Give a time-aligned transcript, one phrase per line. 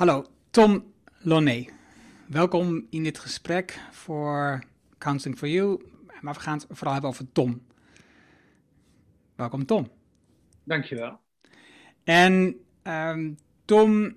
[0.00, 1.66] Hallo, Tom Lonné.
[2.26, 4.62] Welkom in dit gesprek voor
[4.98, 5.80] Counseling for You.
[6.20, 7.62] Maar we gaan het vooral hebben over Tom.
[9.34, 9.88] Welkom, Tom.
[10.64, 11.20] Dankjewel.
[12.04, 14.16] En um, Tom,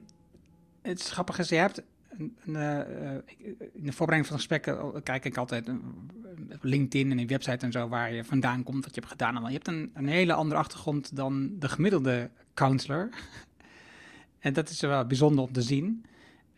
[0.81, 5.26] het is grappig is, je hebt een, een, uh, in de voorbereiding van gesprekken kijk
[5.26, 5.70] ik altijd
[6.54, 9.36] op LinkedIn en in website en zo waar je vandaan komt, wat je hebt gedaan.
[9.36, 13.10] En je hebt een, een hele andere achtergrond dan de gemiddelde counselor.
[14.44, 16.05] En dat is wel bijzonder om te zien.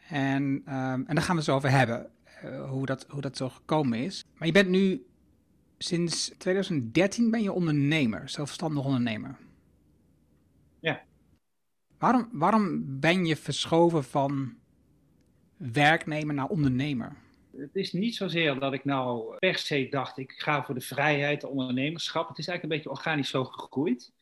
[0.10, 2.10] En, um, en daar gaan we het zo over hebben,
[2.46, 4.26] uh, hoe, dat, hoe dat zo gekomen is.
[4.38, 5.06] Maar je bent nu,
[5.78, 9.38] sinds 2013 ben je ondernemer, zelfstandig ondernemer.
[10.80, 11.04] Ja.
[11.98, 14.54] Waarom, waarom ben je verschoven van
[15.58, 17.16] werknemer naar ondernemer?
[17.58, 21.42] Het is niet zozeer dat ik nou per se dacht, ik ga voor de vrijheid,
[21.42, 22.28] de ondernemerschap.
[22.28, 24.14] Het is eigenlijk een beetje organisch zo gegroeid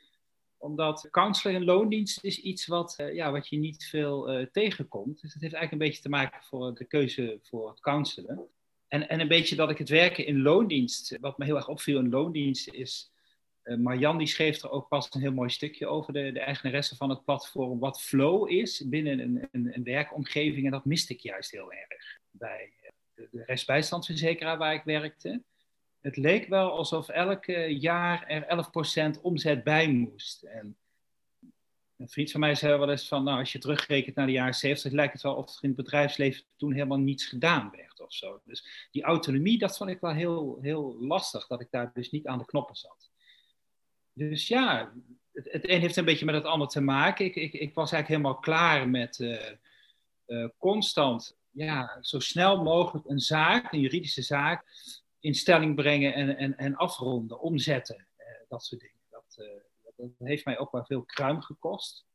[0.64, 5.22] omdat counseling en loondienst is iets wat, uh, ja, wat je niet veel uh, tegenkomt.
[5.22, 8.48] Dus het heeft eigenlijk een beetje te maken voor de keuze voor het counselen.
[8.88, 12.00] En, en een beetje dat ik het werken in loondienst, wat me heel erg opviel
[12.00, 13.12] in loondienst, is.
[13.64, 16.96] Uh, Marjan die schreef er ook pas een heel mooi stukje over, de, de eigenaresse
[16.96, 20.66] van het platform, wat flow is binnen een, een, een werkomgeving.
[20.66, 22.74] En dat miste ik juist heel erg bij
[23.16, 25.44] de, de waar ik werkte
[26.04, 28.66] het leek wel alsof elke jaar er
[29.18, 30.44] 11% omzet bij moest.
[30.44, 30.78] En
[31.98, 34.54] een vriend van mij zei wel eens van, nou, als je terugrekent naar de jaren
[34.54, 38.14] 70, lijkt het wel of er in het bedrijfsleven toen helemaal niets gedaan werd of
[38.14, 38.42] zo.
[38.46, 42.28] Dus die autonomie, dat vond ik wel heel, heel lastig, dat ik daar dus niet
[42.28, 43.12] aan de knoppen zat.
[44.14, 44.94] Dus ja,
[45.34, 47.26] het, het een heeft een beetje met het ander te maken.
[47.26, 49.52] Ik, ik, ik was eigenlijk helemaal klaar met uh,
[50.28, 54.66] uh, constant, ja, zo snel mogelijk een zaak, een juridische zaak,
[55.24, 59.02] in stelling brengen en, en, en afronden, omzetten, eh, dat soort dingen.
[59.10, 59.48] Dat, uh,
[59.96, 62.06] dat, heeft mij ook wel veel kruim gekost.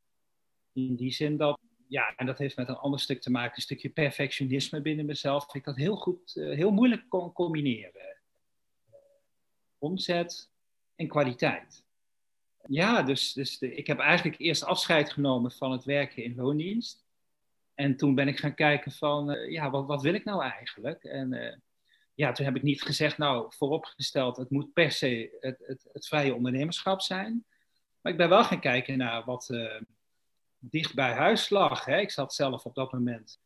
[0.73, 3.63] In die zin dat, ja, en dat heeft met een ander stuk te maken, een
[3.63, 5.55] stukje perfectionisme binnen mezelf.
[5.55, 8.17] Ik dat heel goed, uh, heel moeilijk kon combineren.
[9.79, 10.51] omzet
[10.97, 11.85] en kwaliteit.
[12.67, 17.05] Ja, dus, dus ik heb eigenlijk eerst afscheid genomen van het werken in loondienst.
[17.75, 21.05] En toen ben ik gaan kijken van, ja, wat, wat wil ik nou eigenlijk?
[21.05, 21.63] En
[22.19, 26.07] ja, toen heb ik niet gezegd, nou, vooropgesteld, het moet per se het, het, het
[26.07, 27.45] vrije ondernemerschap zijn.
[28.01, 29.81] Maar ik ben wel gaan kijken naar wat uh,
[30.59, 31.85] dicht bij huis lag.
[31.85, 31.99] Hè.
[31.99, 33.41] Ik zat zelf op dat moment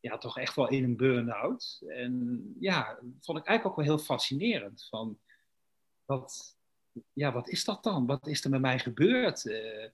[0.00, 1.82] ja, toch echt wel in een burn-out.
[1.88, 4.86] En ja, vond ik eigenlijk ook wel heel fascinerend.
[4.90, 5.18] Van,
[6.04, 6.56] wat,
[7.12, 8.06] ja, wat is dat dan?
[8.06, 9.44] Wat is er met mij gebeurd?
[9.44, 9.84] Uh,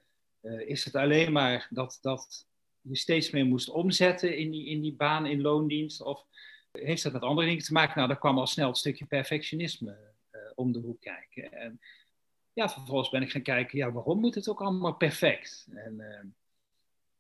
[0.41, 2.47] uh, is het alleen maar dat, dat
[2.81, 6.03] je steeds meer moest omzetten in die, in die baan in loondienst?
[6.03, 6.27] Of
[6.73, 7.97] heeft dat met andere dingen te maken?
[7.97, 9.97] Nou, daar kwam al snel het stukje perfectionisme
[10.33, 11.53] uh, om de hoek kijken.
[11.53, 11.81] En
[12.53, 15.67] ja, vervolgens ben ik gaan kijken, ja, waarom moet het ook allemaal perfect?
[15.71, 16.31] En uh,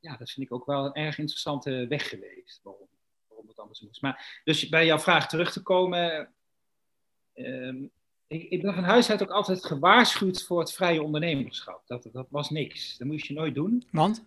[0.00, 2.88] ja, dat vind ik ook wel een erg interessante weg geweest, waarom,
[3.28, 4.02] waarom het anders moest.
[4.02, 6.34] Maar dus bij jouw vraag terug te komen,
[8.26, 11.82] ik, ik, ben van huis uit ook altijd gewaarschuwd voor het vrije ondernemerschap.
[11.86, 13.86] Dat, dat was niks, dat moest je nooit doen.
[13.90, 14.24] Want?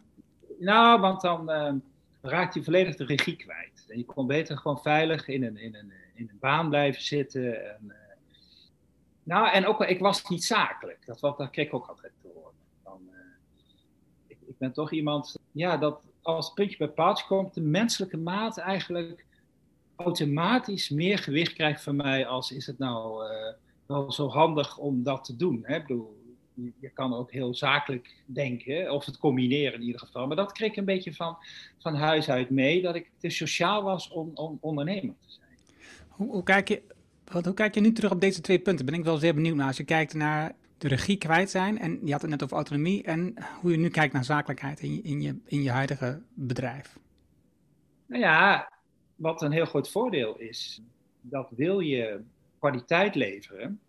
[0.60, 1.78] Nou, want dan ehm,
[2.24, 3.86] raakt je volledig de regie kwijt.
[3.88, 7.74] En je kon beter gewoon veilig in een, in een, in een baan blijven zitten.
[7.76, 7.94] En, uh,
[9.24, 11.06] nou, en ook, ik was niet zakelijk.
[11.06, 12.52] Dat, dat kreeg ik ook altijd te horen.
[12.84, 13.16] Dan, uh,
[14.28, 18.18] ik, ik, ben toch iemand, ja, dat als het puntje bij paaltje komt, de menselijke
[18.18, 19.26] maat eigenlijk
[19.96, 23.54] automatisch meer gewicht krijgt van mij als is het nou uh,
[23.86, 25.60] wel zo handig om dat te doen.
[25.64, 25.76] Hè?
[25.76, 26.23] Ik bedoel,
[26.80, 30.28] je kan ook heel zakelijk denken, of het combineren in ieder geval.
[30.28, 31.38] Maar dat kreeg ik een beetje van,
[31.78, 35.58] van huis uit mee, dat ik te sociaal was om, om ondernemer te zijn.
[36.08, 36.82] Hoe, hoe, kijk je,
[37.26, 38.86] wat, hoe kijk je nu terug op deze twee punten?
[38.86, 39.68] Ben ik wel zeer benieuwd naar.
[39.68, 43.04] Als je kijkt naar de regie kwijt zijn, en je had het net over autonomie,
[43.04, 47.00] en hoe je nu kijkt naar zakelijkheid in je, in je, in je huidige bedrijf.
[48.06, 48.72] Nou ja,
[49.16, 50.82] wat een heel groot voordeel is,
[51.22, 52.22] dat wil je
[52.60, 53.80] kwaliteit leveren,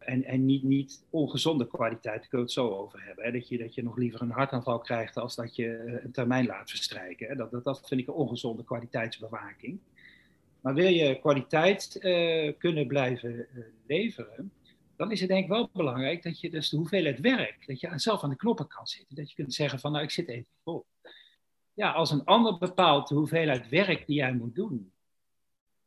[0.00, 3.24] en, en niet, ongezonde kwaliteit, daar kunnen we het zo over hebben.
[3.24, 3.32] Hè?
[3.32, 6.46] Dat, je, dat je nog liever een hartaanval krijgt als dat je eh, een termijn
[6.46, 7.28] laat verstrijken.
[7.28, 7.34] Hè?
[7.34, 9.78] Dat, dat, dat vind ik een ongezonde kwaliteitsbewaking.
[10.60, 14.52] Maar wil je kwaliteit uh, kunnen blijven uh, leveren,
[14.96, 17.92] dan is het denk ik wel belangrijk dat je dus de hoeveelheid werk, dat je
[17.94, 19.16] zelf aan de knoppen kan zitten.
[19.16, 20.86] Dat je kunt zeggen van nou ik zit even vol.
[21.72, 24.92] Ja, als een ander bepaalt de hoeveelheid werk die jij moet doen,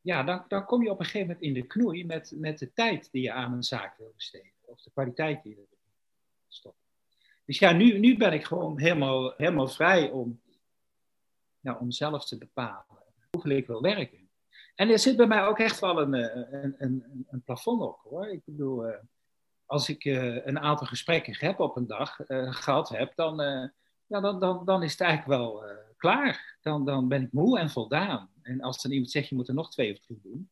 [0.04, 3.12] ja, dan, kom je op een gegeven moment in de knoei met, met de tijd
[3.12, 4.52] die je aan een zaak wil besteden.
[4.66, 5.68] Of de kwaliteit die je wil
[6.48, 6.82] stoppen.
[7.46, 10.42] Dus ja, nu, nu ben ik gewoon helemaal, helemaal vrij om,
[11.60, 12.86] ja, om zelf te bepalen
[13.32, 14.30] hoeveel ik wil werken.
[14.76, 18.00] En er zit bij mij ook echt wel een, eh, een, een, een plafond op
[18.04, 18.28] hoor.
[18.28, 19.00] Ik bedoel, eh,
[19.66, 23.38] als ik uh, een aantal gesprekken heb op een dag gehad heb, dan,
[24.06, 25.64] ja, dan, dan, dan is het eigenlijk wel
[25.98, 26.58] klaar.
[26.62, 28.33] Dan, dan ben ik moe en voldaan.
[28.44, 30.50] En als dan iemand zegt, je moet er nog twee of drie doen,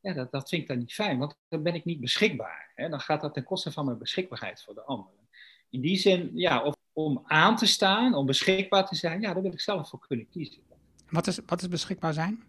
[0.00, 2.72] ja, dat, dat vind ik dan niet fijn, want dan ben ik niet beschikbaar.
[2.74, 2.88] Hè?
[2.88, 5.28] Dan gaat dat ten koste van mijn beschikbaarheid voor de anderen.
[5.70, 9.42] In die zin, ja, of, om aan te staan, om beschikbaar te zijn, ja, daar
[9.42, 10.62] wil ik zelf voor kunnen kiezen.
[11.08, 12.42] Wat is, wat is beschikbaar zijn?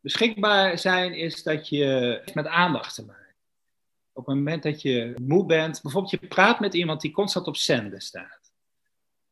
[0.00, 3.34] Beschikbaar zijn is dat je met aandacht te maken.
[4.12, 7.56] Op het moment dat je moe bent, bijvoorbeeld je praat met iemand die constant op
[7.56, 8.45] zenden staat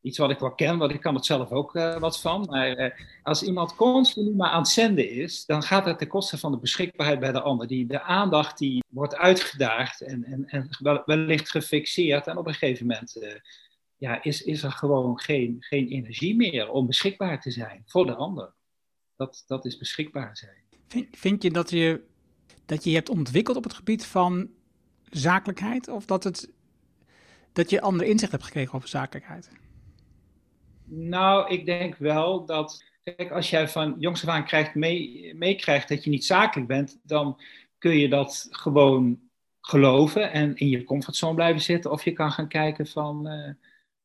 [0.04, 2.46] iets wat ik wel ken, want ik kan het zelf ook uh, wat van.
[2.50, 2.90] Maar uh,
[3.22, 6.58] als iemand constant maar aan het zenden is, dan gaat het ten koste van de
[6.58, 7.66] beschikbaarheid bij de ander.
[7.66, 10.68] Die, de aandacht die wordt uitgedaagd en, en, en
[11.04, 12.26] wellicht gefixeerd.
[12.26, 13.28] En op een gegeven moment uh,
[13.96, 18.14] ja, is, is er gewoon geen, geen energie meer om beschikbaar te zijn voor de
[18.14, 18.52] ander.
[19.16, 20.62] Dat, dat is beschikbaar zijn.
[20.88, 22.00] Vind, vind je dat je
[22.66, 24.48] dat je hebt ontwikkeld op het gebied van
[25.10, 25.88] zakelijkheid?
[25.88, 26.50] Of dat, het,
[27.52, 29.50] dat je ander inzicht hebt gekregen over zakelijkheid?
[30.96, 32.84] Nou, ik denk wel dat.
[33.02, 37.40] Kijk, als jij van jongs af aan krijgt, meekrijgt dat je niet zakelijk bent, dan
[37.78, 39.20] kun je dat gewoon
[39.60, 41.90] geloven en in je comfortzone blijven zitten.
[41.90, 43.50] Of je kan gaan kijken van, uh,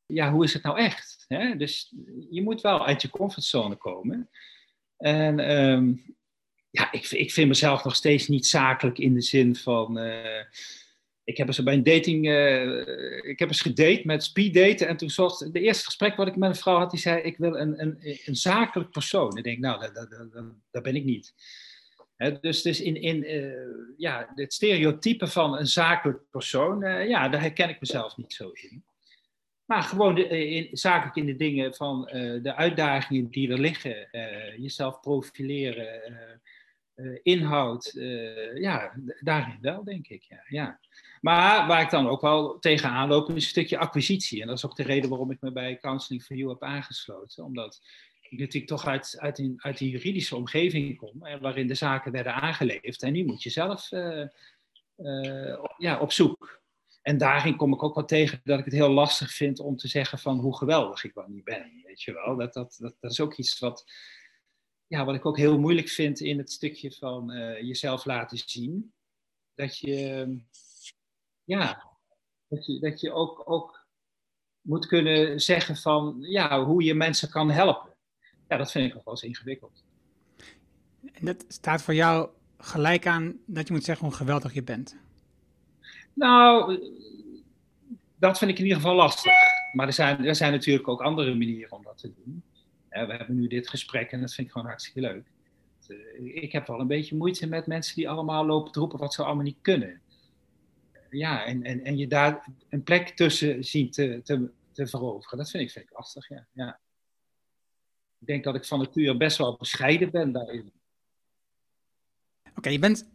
[0.06, 1.26] ja, hoe is het nou echt?
[1.28, 1.56] Hè?
[1.56, 1.94] Dus
[2.30, 4.30] je moet wel uit je comfortzone komen.
[4.98, 6.16] En um,
[6.70, 9.98] ja, ik, ik vind mezelf nog steeds niet zakelijk in de zin van.
[9.98, 10.44] Uh,
[11.30, 15.10] ik heb eens bij een dating, uh, ik heb eens gedate met speeddaten en toen
[15.10, 17.82] zoals de eerste gesprek wat ik met een vrouw had, die zei, ik wil een,
[17.82, 19.38] een, een zakelijk persoon.
[19.38, 19.90] Ik denk, nou,
[20.72, 21.34] dat, ben ik niet.
[22.42, 23.54] dus, dus in, in uh,
[23.98, 28.50] ja, het stereotype van een zakelijk persoon, uh, ja, daar herken ik mezelf niet zo
[28.54, 28.84] in.
[29.66, 32.06] Maar gewoon in, zakelijk in de dingen van
[32.42, 34.08] de uitdagingen die er liggen,
[34.58, 36.02] jezelf profileren,
[37.24, 37.92] inhoud,
[38.54, 40.24] ja, daarin wel, denk ik.
[40.24, 40.80] Ja, ja.
[41.22, 44.42] Maar waar ik dan ook wel tegenaan loop, is een stukje acquisitie.
[44.42, 47.44] En dat is ook de reden waarom ik me bij Counseling for You heb aangesloten.
[47.44, 47.82] Omdat
[48.30, 53.04] ik natuurlijk toch uit, uit, uit een juridische omgeving kom, waarin de zaken werden aangeleefd.
[53.04, 54.26] En nu moet je zelf uh,
[54.98, 56.62] uh, ja, op zoek.
[57.02, 59.88] En daarin kom ik ook wel tegen dat ik het heel lastig vind om te
[59.88, 61.82] zeggen van hoe geweldig ik wel niet ben.
[61.86, 63.86] Weet je wel, dat, dat, dat, dat is ook iets wat,
[64.88, 67.32] ja, wat ik ook heel moeilijk vind in het stukje van
[67.62, 68.94] jezelf laten zien.
[69.56, 70.38] Dat je
[71.50, 71.84] ja,
[72.48, 73.88] dat je, dat je ook, ook
[74.62, 77.94] moet kunnen zeggen van ja, hoe je mensen kan helpen.
[78.48, 79.84] Ja, dat vind ik nog wel eens ingewikkeld.
[81.14, 84.98] En dat staat voor jou gelijk aan dat je moet zeggen hoe geweldig je bent.
[86.14, 86.80] Nou,
[88.16, 89.34] dat vind ik in ieder geval lastig.
[89.74, 92.44] Maar er zijn, er zijn natuurlijk ook andere manieren om dat te doen.
[92.90, 95.28] we hebben nu dit gesprek en dat vind ik gewoon hartstikke leuk.
[96.34, 99.24] Ik heb wel een beetje moeite met mensen die allemaal lopen te roepen wat ze
[99.24, 100.02] allemaal niet kunnen
[101.10, 105.38] ja, en, en, en je daar een plek tussen ziet te, te, veroveren.
[105.38, 106.46] Dat vind ik, vind ik lastig, ja.
[106.52, 106.80] ja.
[108.20, 110.72] Ik denk dat ik van nature best wel bescheiden ben daarin.
[112.56, 113.10] Oké, je bent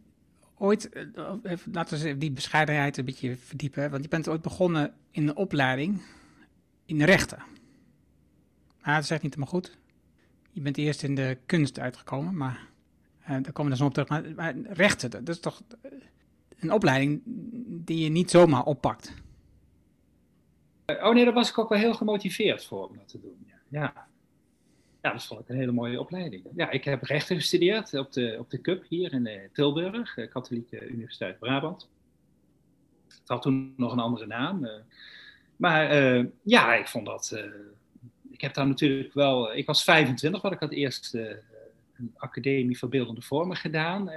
[0.57, 4.93] ooit, eh, even, laten we die bescheidenheid een beetje verdiepen, want je bent ooit begonnen
[5.11, 6.01] in een opleiding
[6.85, 7.43] in de rechten.
[8.81, 9.77] Maar dat echt niet helemaal goed.
[10.51, 12.67] Je bent eerst in de kunst uitgekomen, maar
[13.21, 14.35] uh, daar komen we zo op terug.
[14.35, 15.61] Maar rechten, dat is toch
[16.59, 17.21] een opleiding
[17.65, 19.13] die je niet zomaar oppakt.
[20.85, 23.45] Oh nee, daar was ik ook wel heel gemotiveerd voor om dat te doen.
[23.69, 24.07] Ja.
[25.01, 25.11] ja.
[25.13, 26.43] Dat vond ik een hele mooie opleiding.
[26.55, 30.27] Ja, ik heb rechten gestudeerd op de, op de CUP hier in eh, Tilburg, de
[30.27, 31.89] Katholieke Universiteit Brabant.
[33.07, 34.65] Het had toen nog een andere naam.
[34.65, 34.71] Eh.
[35.55, 35.95] maar
[36.41, 37.43] ja, ik vond dat.
[38.29, 39.55] ik heb daar natuurlijk wel.
[39.55, 41.17] Ik was 25, wat ik had eerst
[41.97, 44.15] een academie voor beeldende vormen gedaan, uh,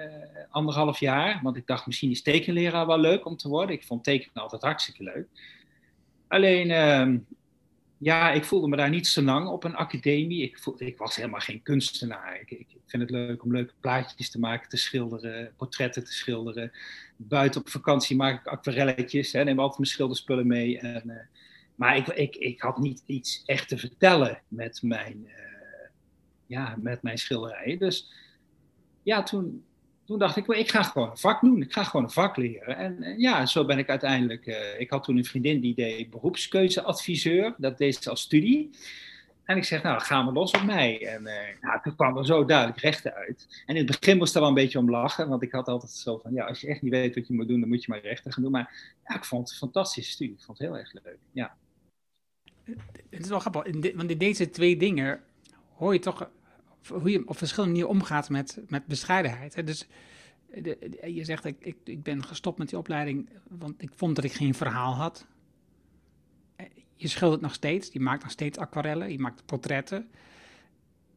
[0.50, 1.40] anderhalf jaar.
[1.42, 3.76] Want ik dacht, misschien is tekenleraar wel leuk om te worden.
[3.76, 5.26] Ik vond tekenen altijd hartstikke leuk.
[6.28, 7.18] Alleen, uh,
[7.99, 10.42] ja, ik voelde me daar niet zo lang op een academie.
[10.42, 12.40] Ik, ik was helemaal geen kunstenaar.
[12.40, 16.73] Ik, ik, vind het leuk om leuke plaatjes te maken, te schilderen, portretten te schilderen.
[17.16, 20.78] Buiten op vakantie maak ik aquarelletjes, hè, neem altijd mijn schilderspullen mee.
[20.78, 21.16] En, uh,
[21.75, 25.49] maar ik, ik, ik had niet iets echt te vertellen met mijn eh,
[26.49, 27.78] ja, met mijn schilderijen.
[27.78, 28.12] Dus
[29.02, 29.64] ja, toen,
[30.05, 31.62] toen dacht ik, ik ga gewoon een vak doen.
[31.62, 32.76] Ik ga gewoon een vak leren.
[32.76, 34.47] En, ja, zo ben ik uiteindelijk.
[34.47, 37.55] Uh, ik had toen een vriendin die deed beroepskeuzeadviseur.
[37.59, 38.71] Dat deed ze als studie.
[39.45, 41.07] En ik zeg, nou, gaan we los op mij.
[41.07, 41.23] En
[41.62, 43.62] uh, toen kwam er zo duidelijk rechten uit.
[43.67, 45.28] En in het begin moest er wel een beetje om lachen.
[45.28, 47.49] Want ik had altijd zo van, ja, als je echt niet weet wat je moet
[47.49, 48.52] doen, dan moet je maar rechten gaan doen.
[48.52, 50.35] Maar ja, ik vond het een fantastische studie.
[50.35, 51.57] Ik vond het heel erg leuk, ja.
[53.11, 55.21] Het is wel grappig, want in deze twee dingen
[55.76, 56.31] hoor je toch
[56.87, 59.54] hoe je op verschillende manieren omgaat met, met bescheidenheid.
[59.54, 59.64] Hè?
[59.64, 59.87] Dus
[60.54, 64.25] de, je zegt, ik, ik, ik ben gestopt met die opleiding, want ik vond dat
[64.25, 65.26] ik geen verhaal had.
[66.94, 70.11] Je schildert nog steeds, je maakt nog steeds aquarellen, je maakt portretten.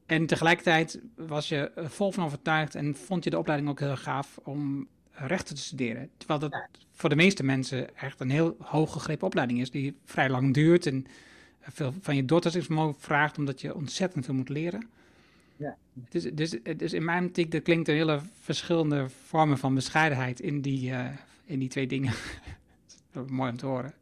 [0.06, 4.40] En tegelijkertijd was je vol van overtuigd en vond je de opleiding ook heel gaaf
[4.44, 6.10] om rechten te studeren.
[6.18, 10.30] Terwijl dat voor de meeste mensen echt een heel hoog gegrepen opleiding is, die vrij
[10.30, 11.06] lang duurt en
[11.60, 14.90] veel van je doorzettingsvermogen vraagt, omdat je ontzettend veel moet leren.
[15.62, 15.78] Ja.
[16.10, 20.62] Dus, dus, dus in mijn optiek, er klinkt een hele verschillende vormen van bescheidenheid in
[20.62, 21.10] die, uh,
[21.46, 22.14] in die twee dingen.
[23.28, 23.94] Mooi om te horen.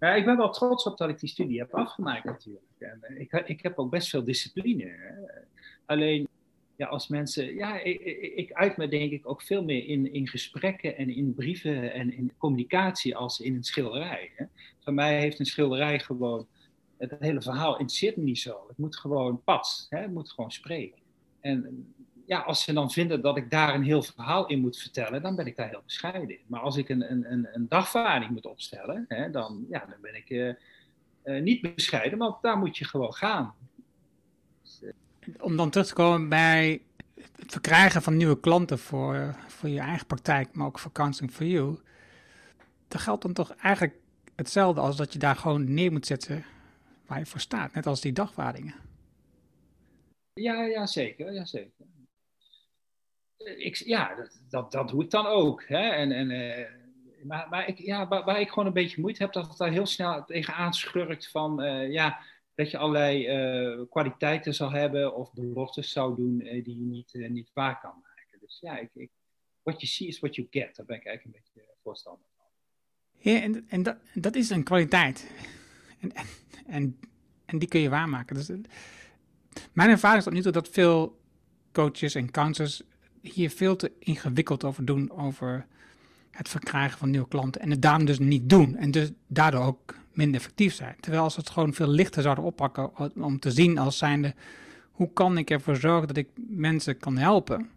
[0.00, 2.64] Ja, ik ben wel trots op dat ik die studie heb afgemaakt natuurlijk.
[2.78, 4.84] En eh, ik, ik heb ook best veel discipline.
[4.84, 5.40] Hè.
[5.86, 6.28] Alleen,
[6.76, 7.54] ja, als mensen...
[7.54, 8.00] Ja, ik,
[8.36, 12.16] ik, uit me denk ik ook veel meer in, in gesprekken en in brieven en
[12.16, 14.30] in communicatie als in een schilderij.
[14.36, 14.44] Hè.
[14.80, 16.46] Voor mij heeft een schilderij gewoon...
[17.10, 18.64] Het hele verhaal interesseert me niet zo.
[18.68, 19.86] Het moet gewoon pas.
[19.88, 19.98] Hè.
[19.98, 20.98] Het moet gewoon spreken.
[21.40, 21.86] En
[22.26, 25.36] ja, als ze dan vinden dat ik daar een heel verhaal in moet vertellen, dan
[25.36, 26.40] ben ik daar heel bescheiden in.
[26.46, 30.30] Maar als ik een, een, een dagvaarding moet opstellen, hè, dan, ja, dan ben ik
[30.30, 30.54] uh,
[31.24, 33.54] uh, niet bescheiden, want daar moet je gewoon gaan.
[34.62, 34.80] Dus.
[35.40, 36.82] Om dan terug te komen bij
[37.14, 41.46] het verkrijgen van nieuwe klanten voor, voor je eigen praktijk, maar ook voor Counseling for
[41.46, 41.78] You.
[42.88, 43.94] Dan geldt dan toch eigenlijk
[44.36, 46.44] hetzelfde als dat je daar gewoon neer moet zetten
[47.12, 48.74] waar je voor staat, net als die dagvaardingen.
[50.32, 51.32] Ja, ja zeker.
[51.32, 51.86] Ja, zeker
[53.44, 55.64] ik, ja, dat, dat, dat, doe ik dan ook.
[55.66, 55.88] Hè?
[55.88, 56.66] En, en, uh,
[57.24, 59.70] maar maar ik, ja, waar, waar, ik gewoon een beetje moeite heb, dat het daar
[59.70, 62.20] heel snel tegenaan schurkt van uh, ja,
[62.54, 67.50] dat je allerlei uh, kwaliteiten zal hebben of beloftes zou doen die je niet, niet
[67.52, 68.38] waar kan maken.
[68.40, 69.10] Dus ja, ik, ik,
[69.62, 70.76] what you see is what you get.
[70.76, 72.44] Daar ben ik eigenlijk een beetje voorstander van.
[73.18, 75.30] Ja, en, en dat, dat is een kwaliteit.
[76.00, 76.26] En, en,
[76.66, 78.36] en die kun je waarmaken.
[78.36, 78.50] Dus,
[79.72, 81.20] mijn ervaring is tot nu dat veel
[81.72, 82.82] coaches en counselors
[83.20, 85.66] hier veel te ingewikkeld over doen, over
[86.30, 87.60] het verkrijgen van nieuwe klanten.
[87.60, 88.76] En het daarom dus niet doen.
[88.76, 90.96] En dus daardoor ook minder effectief zijn.
[91.00, 94.34] Terwijl als we het gewoon veel lichter zouden oppakken om te zien als zijnde,
[94.90, 97.70] hoe kan ik ervoor zorgen dat ik mensen kan helpen?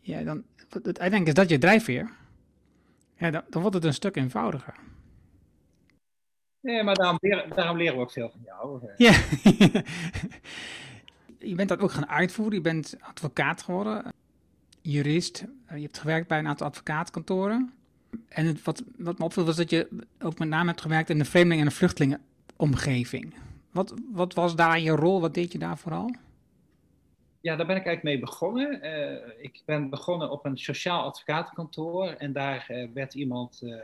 [0.00, 0.42] Ja, dan,
[0.82, 2.10] uiteindelijk is dat je drijfveer.
[3.16, 4.74] Ja, dan wordt het een stuk eenvoudiger.
[6.62, 8.80] Nee, maar daarom leren, daarom leren we ook veel van jou.
[8.96, 9.12] Ja.
[11.50, 12.54] je bent dat ook gaan uitvoeren.
[12.54, 14.12] Je bent advocaat geworden
[14.82, 15.44] jurist.
[15.66, 17.72] Eh, je hebt gewerkt bij een aantal advocaatkantoren.
[18.28, 19.88] En het, wat, wat me opviel was dat je
[20.20, 23.34] ook met name hebt gewerkt in de vreemdeling- en de vluchtelingenomgeving.
[23.70, 25.20] Wat, wat was daar je rol?
[25.20, 26.14] Wat deed je daar vooral?
[27.40, 28.84] Ja, daar ben ik eigenlijk mee begonnen.
[28.84, 33.74] Uh, ik ben begonnen op een sociaal advocatenkantoor en daar uh, werd iemand uh,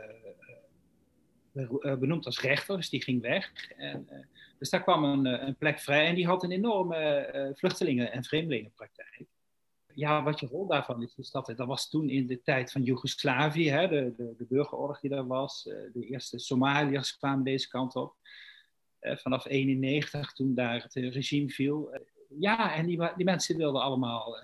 [1.99, 3.51] benoemd als rechter, dus die ging weg.
[3.77, 4.07] En,
[4.59, 9.27] dus daar kwam een, een, plek vrij en die had een enorme vluchtelingen- en vreemdelingenpraktijk
[9.99, 12.83] ja, wat je rol daarvan is, is dat, dat was toen in de tijd van
[12.83, 15.67] Joegoslavië, hè, de, de, de burgeroorlog die daar was.
[15.67, 18.15] Eh, de eerste Somaliërs kwamen deze kant op.
[18.99, 21.97] Vanaf 91, toen daar het regime viel.
[22.39, 24.37] Ja, en die, die mensen wilden allemaal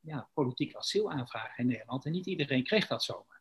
[0.00, 2.04] ja, politiek asiel aanvragen in Nederland.
[2.04, 3.39] En niet iedereen kreeg dat zomaar.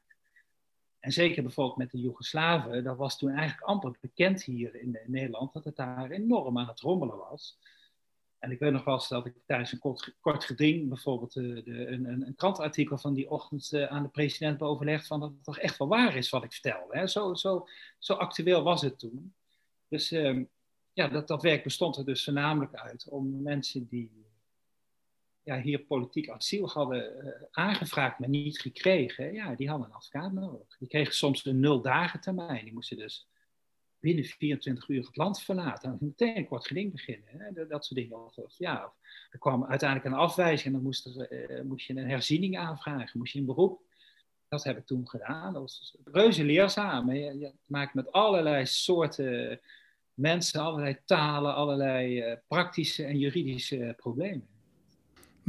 [0.99, 5.53] En zeker bijvoorbeeld met de Joegoslaven, dat was toen eigenlijk amper bekend hier in, Nederland,
[5.53, 7.59] dat het daar enorm aan het rommelen was.
[8.39, 9.79] En ik weet nog wel eens dat ik tijdens een
[10.19, 14.09] kort, geding bijvoorbeeld uh, de, een, een, een, krantartikel van die ochtend uh, aan de
[14.09, 16.97] president beoverlegd van dat het toch echt wel waar is wat ik vertelde.
[16.97, 17.07] Hè?
[17.07, 19.33] Zo, zo, zo actueel was het toen.
[19.87, 20.45] Dus uh,
[20.93, 24.28] ja, dat, dat werk bestond er dus voornamelijk uit om mensen die
[25.49, 30.31] ja, hier politiek asiel hadden eh, aangevraagd, maar niet gekregen, ja, die hadden een advocaat
[30.31, 30.77] nodig.
[30.77, 32.63] Die kregen soms een nul dagen termijn.
[32.63, 33.27] Die moesten dus
[33.99, 35.89] binnen 24 uur het land verlaten.
[35.89, 37.27] Dan meteen een kort geding beginnen.
[37.29, 37.67] Hè?
[37.67, 38.31] Dat, soort dingen.
[38.57, 38.93] Ja,
[39.31, 43.33] er kwam uiteindelijk een afwijzing en dan moest, uh, moest je een herziening aanvragen, moest
[43.33, 43.81] je een beroep.
[44.47, 45.53] Dat heb ik toen gedaan.
[45.53, 47.11] Dat was reuze leerzaam.
[47.13, 49.59] Je, maakt met allerlei soorten
[50.13, 54.58] mensen, allerlei talen, allerlei uh, praktische en juridische problemen.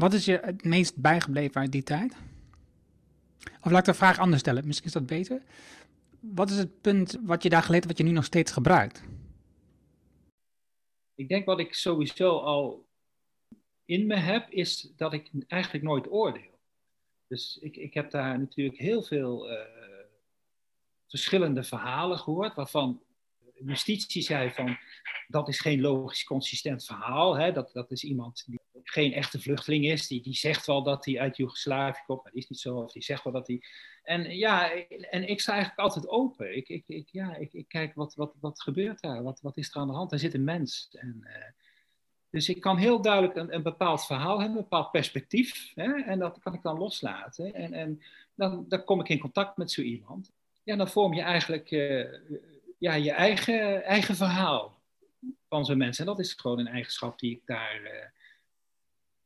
[0.01, 2.17] Wat is je het meest bijgebleven uit die tijd?
[3.63, 5.43] Of laat ik de vraag anders stellen, misschien is dat beter
[6.21, 9.03] wat is het punt wat je daar geleerd wat je nu nog steeds gebruikt?
[11.15, 12.89] Ik denk wat ik sowieso al
[13.85, 16.59] in me heb, is dat ik eigenlijk nooit oordeel.
[17.27, 19.59] Dus ik, ik heb daar natuurlijk heel veel uh,
[21.09, 23.03] verschillende verhalen gehoord, waarvan
[23.65, 24.79] justitie zei van
[25.29, 27.37] dat is geen logisch consistent verhaal.
[27.37, 27.53] Hè?
[27.53, 30.07] Dat, dat is iemand die geen echte vluchteling is.
[30.07, 32.77] Die, die zegt wel dat hij uit Joegoslavië komt, maar dat is niet zo.
[32.77, 33.63] Of die zegt wel dat hij.
[34.03, 36.57] En ja, en ik sta eigenlijk altijd open.
[36.57, 39.23] Ik, ik, ik, ja, ik, ik kijk wat, wat, wat gebeurt daar?
[39.23, 40.13] Wat, wat is er aan de hand?
[40.13, 40.89] Er zit een mens.
[40.93, 41.33] En, uh,
[42.31, 45.73] dus ik kan heel duidelijk een, een bepaald verhaal hebben, een bepaald perspectief.
[45.75, 45.93] Hè?
[46.03, 47.55] En dat kan ik dan loslaten.
[47.55, 48.03] En, en
[48.35, 50.33] dan, dan kom ik in contact met zo iemand.
[50.63, 52.07] Ja, dan vorm je eigenlijk uh,
[52.79, 54.80] ja, je eigen, eigen verhaal
[55.49, 56.07] van zo'n mensen.
[56.07, 57.91] En dat is gewoon een eigenschap die ik daar, uh,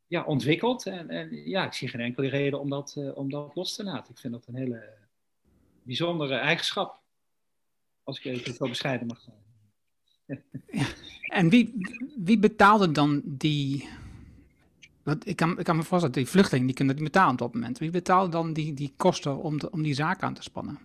[0.06, 0.86] ja, ontwikkeld.
[0.86, 4.12] En, en, ja, ik zie geen enkele reden om dat, om dat los te laten.
[4.12, 4.96] Ik vind dat een hele
[5.82, 7.02] bijzondere eigenschap.
[8.02, 9.42] Als ik even zo bescheiden mag zijn.
[11.22, 11.74] En wie,
[12.16, 13.88] wie betaalde dan die.
[15.22, 17.54] Ik kan, ik kan me voorstellen, die vluchtelingen die kunnen dat niet betalen op dat
[17.54, 17.78] moment.
[17.78, 20.78] Wie betaalde dan die, die kosten om, om die zaak aan te spannen?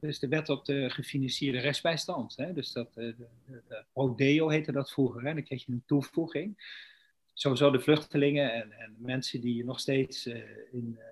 [0.00, 2.36] Dus de wet op de gefinancierde rechtsbijstand.
[2.36, 2.52] Hè?
[2.52, 5.22] Dus dat, eh, de, de, de Rodeo heette dat vroeger.
[5.22, 5.34] Hè?
[5.34, 6.78] Dan kreeg je een toevoeging.
[7.34, 10.34] Sowieso de vluchtelingen en, en mensen die nog steeds uh,
[10.72, 11.04] in, uh,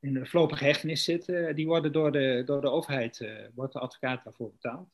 [0.00, 4.24] in de voorlopige hechtenis zitten, die worden door de, door de overheid, wordt de advocaat
[4.24, 4.88] daarvoor betaald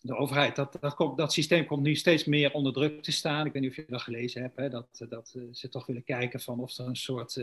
[0.00, 3.46] de overheid, dat, dat, komt, dat systeem komt nu steeds meer onder druk te staan.
[3.46, 6.40] Ik weet niet of je dat gelezen hebt, hè, dat, dat ze toch willen kijken
[6.40, 7.42] van of er een soort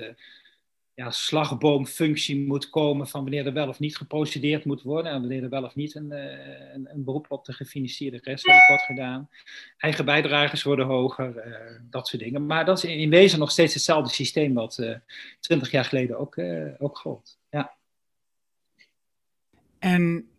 [0.98, 5.44] ja, slagboomfunctie moet komen van wanneer er wel of niet geprocedeerd moet worden en wanneer
[5.44, 9.30] er wel of niet een, uh, een, een, beroep op de gefinancierde rest wordt gedaan.
[9.78, 11.34] Eigen bijdragers worden hoger,
[11.90, 12.46] dat soort dingen.
[12.46, 15.00] Maar dat is in, in, wezen nog steeds hetzelfde systeem wat
[15.40, 16.38] twintig jaar geleden ook,
[16.78, 17.40] ook gold.
[17.50, 17.76] Ja.
[19.80, 20.30] En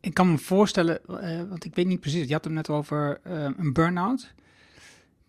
[0.00, 3.20] ik kan me voorstellen, uh, want ik weet niet precies, je had het net over
[3.26, 4.34] uh, een burn-out.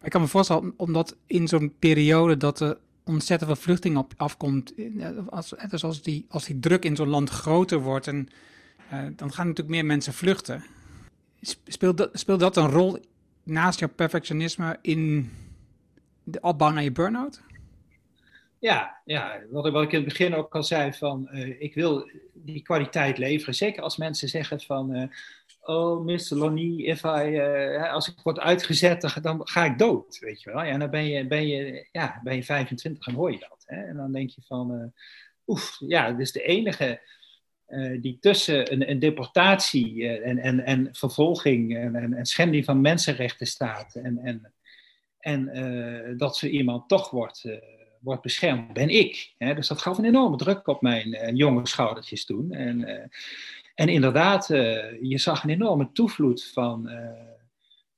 [0.02, 4.74] Ik kan me voorstellen, omdat in zo'n periode dat er ontzettend veel vluchtelingen op afkomt,
[4.76, 8.30] eh, als, dus als, die, als die druk in zo'n land groter wordt, en,
[8.94, 10.64] uh, dan gaan natuurlijk meer mensen vluchten.
[11.66, 13.00] Speelt dat, speelt dat een rol
[13.44, 15.32] naast jouw perfectionisme in
[16.24, 17.42] de opbouw naar je burn-out?
[18.60, 22.62] Ja, ja wat, ik in het begin ook al zei, van uh, ik wil die
[22.62, 23.56] kwaliteit leveren.
[23.56, 25.10] Zeker als mensen zeggen van,
[25.62, 26.36] oh Mr.
[26.36, 30.64] Lonnie, uh, als ik word uitgezet, dan ga ik dood, weet je wel.
[30.64, 33.64] Ja, dan ben je, ben je, ja, ben je 25 en hoor je dat.
[33.66, 33.84] Hè?
[33.84, 34.94] En dan denk je van,
[35.48, 37.02] oef, ja, dus de enige
[38.00, 43.48] die tussen een, een deportatie en, en, en vervolging en, en, en schending van mensenrechten
[43.48, 44.54] staat en, en,
[45.20, 47.46] en dat zo iemand toch wordt
[48.02, 49.34] wordt beschermd, ben ik.
[49.38, 49.56] Hè?
[49.56, 52.52] Dus dat gaf een enorme druk op mijn uh, jonge schoudertjes toen.
[52.52, 53.04] En, uh,
[53.76, 56.90] en inderdaad, uh, je zag een enorme toevloed van,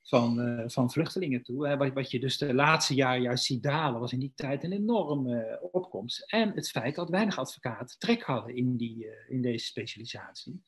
[0.04, 1.78] van, van vluchtelingen toe.
[1.78, 4.72] Wat, wat, je dus de laatste jaren juist ziet dalen, was in die tijd een
[4.72, 6.32] enorme opkomst.
[6.32, 10.64] En het feit dat weinig advocaten trek hadden in, die, in deze specialisatie.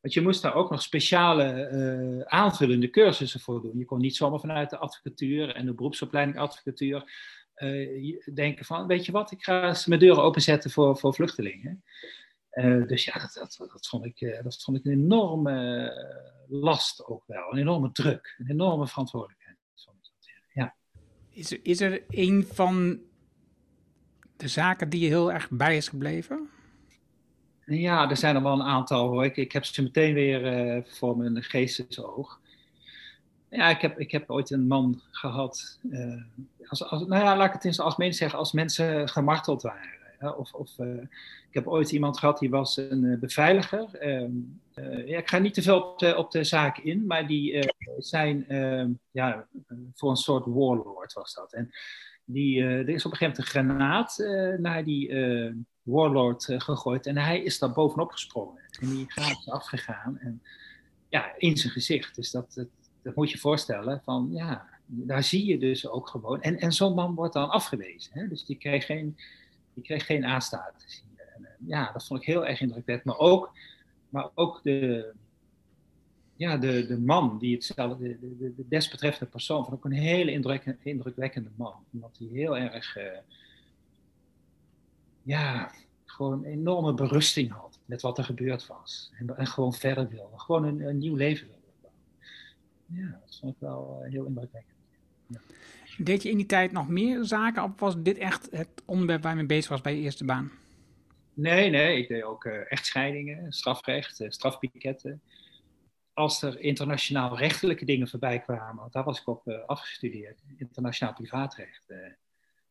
[0.00, 3.78] Want je moest daar ook nog speciale aanvullende cursussen voor doen.
[3.78, 7.10] Je kon niet zomaar vanuit de advocatuur en de beroepsopleiding advocatuur uh,
[8.34, 11.84] denken van, weet je wat, ik ga mijn deuren openzetten voor, voor vluchtelingen.
[12.52, 15.90] Uh, dus ja, dat, dat, dat, vond ik, uh, dat vond ik een enorme
[16.48, 19.58] last ook wel, een enorme druk, een enorme verantwoordelijkheid.
[20.52, 20.74] Ja.
[21.30, 23.00] Is, er, is er een van
[24.36, 26.48] de zaken die je heel erg bij is gebleven?
[27.66, 29.24] Ja, er zijn er wel een aantal hoor.
[29.24, 32.40] Ik, ik heb ze meteen weer voor mijn geestesoog.
[33.54, 35.78] Ja, ik heb, ik heb ooit een man gehad.
[35.90, 36.22] Uh,
[36.66, 40.38] als, als, nou ja, laat ik het in zijn algemeen zeggen, als mensen gemarteld waren.
[40.38, 41.02] Of, of uh,
[41.48, 43.94] ik heb ooit iemand gehad die was een uh, beveiliger.
[43.94, 44.30] Ehm,
[45.06, 48.48] ja, ik ga niet te veel op de, op de zaak in, maar die zijn
[48.48, 49.46] ehm, ja,
[49.94, 51.52] voor een soort warlord was dat.
[51.52, 51.70] En
[52.24, 54.16] die, er is op een gegeven moment een granaat
[54.58, 55.14] naar die
[55.82, 58.62] warlord gegooid en hij is daar bovenop gesprongen.
[58.80, 60.42] En die is afgegaan en
[61.08, 62.14] ja, in zijn gezicht.
[62.14, 62.66] Dus dat
[63.14, 66.42] moet je voorstellen van, ja, daar zie je dus ook gewoon.
[66.42, 68.18] En, en zo'n man wordt dan afgewezen.
[68.18, 68.28] Hè?
[68.28, 69.16] Dus die kreeg geen,
[69.74, 71.02] die kreeg geen aanstaat.
[71.34, 73.04] En, ja, dat vond ik heel erg indrukwekkend.
[73.04, 73.52] Maar ook,
[74.08, 75.12] maar ook de,
[76.36, 80.30] ja, de, de man die hetzelfde, de, de, de desbetreffende persoon, vond ook een hele
[80.30, 81.74] indruk, indrukwekkende man.
[81.92, 83.04] Omdat hij heel erg, uh,
[85.22, 85.72] ja,
[86.04, 89.10] gewoon een enorme berusting had met wat er gebeurd was.
[89.18, 91.53] En, en gewoon verder wilde, gewoon een, een nieuw leven wilde
[92.86, 94.74] ja, dat vond ik wel uh, heel indrukwekkend.
[95.26, 95.40] Ja.
[95.98, 99.32] Deed je in die tijd nog meer zaken of was dit echt het onderwerp waar
[99.32, 100.50] je mee bezig was bij je eerste baan?
[101.34, 105.22] Nee, nee, ik deed ook uh, echtscheidingen, strafrecht, uh, strafpiketten.
[106.12, 111.86] Als er internationaal rechtelijke dingen voorbij kwamen, want daar was ik op afgestudeerd, internationaal privaatrecht,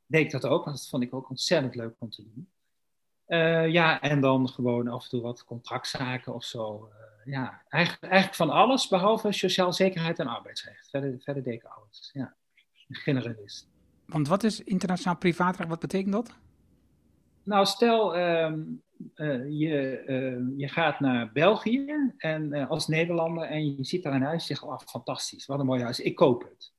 [0.06, 2.50] deed ik dat ook, want dat vond ik ook ontzettend leuk om te doen.
[3.72, 6.90] ja, en dan gewoon af en toe wat contractzaken of zo
[7.26, 10.90] ja, eigenlijk, eigenlijk van alles behalve sociaal zekerheid en arbeidsrecht.
[10.90, 12.10] Verder, verder deed ik alles.
[12.14, 12.36] Ja,
[12.88, 13.68] generalist.
[14.06, 15.70] Want wat is internationaal privaatrecht?
[15.70, 16.36] Wat betekent dat?
[17.44, 18.54] Nou, stel uh,
[19.16, 24.14] uh, je, uh, je gaat naar België en, eh, als Nederlander en je ziet daar
[24.14, 26.72] een huis en zegt, oh fantastisch, wat een mooi huis, ik koop het.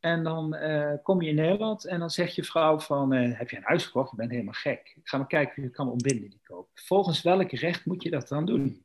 [0.00, 0.56] En dan
[1.02, 4.10] kom je in Nederland en dan zegt je vrouw van, heb je een huis gekocht?
[4.10, 4.92] Je bent helemaal gek.
[4.96, 6.68] Ik ga maar kijken of je kan ontbinden die koop.
[6.74, 8.84] Volgens welk recht moet je dat dan doen?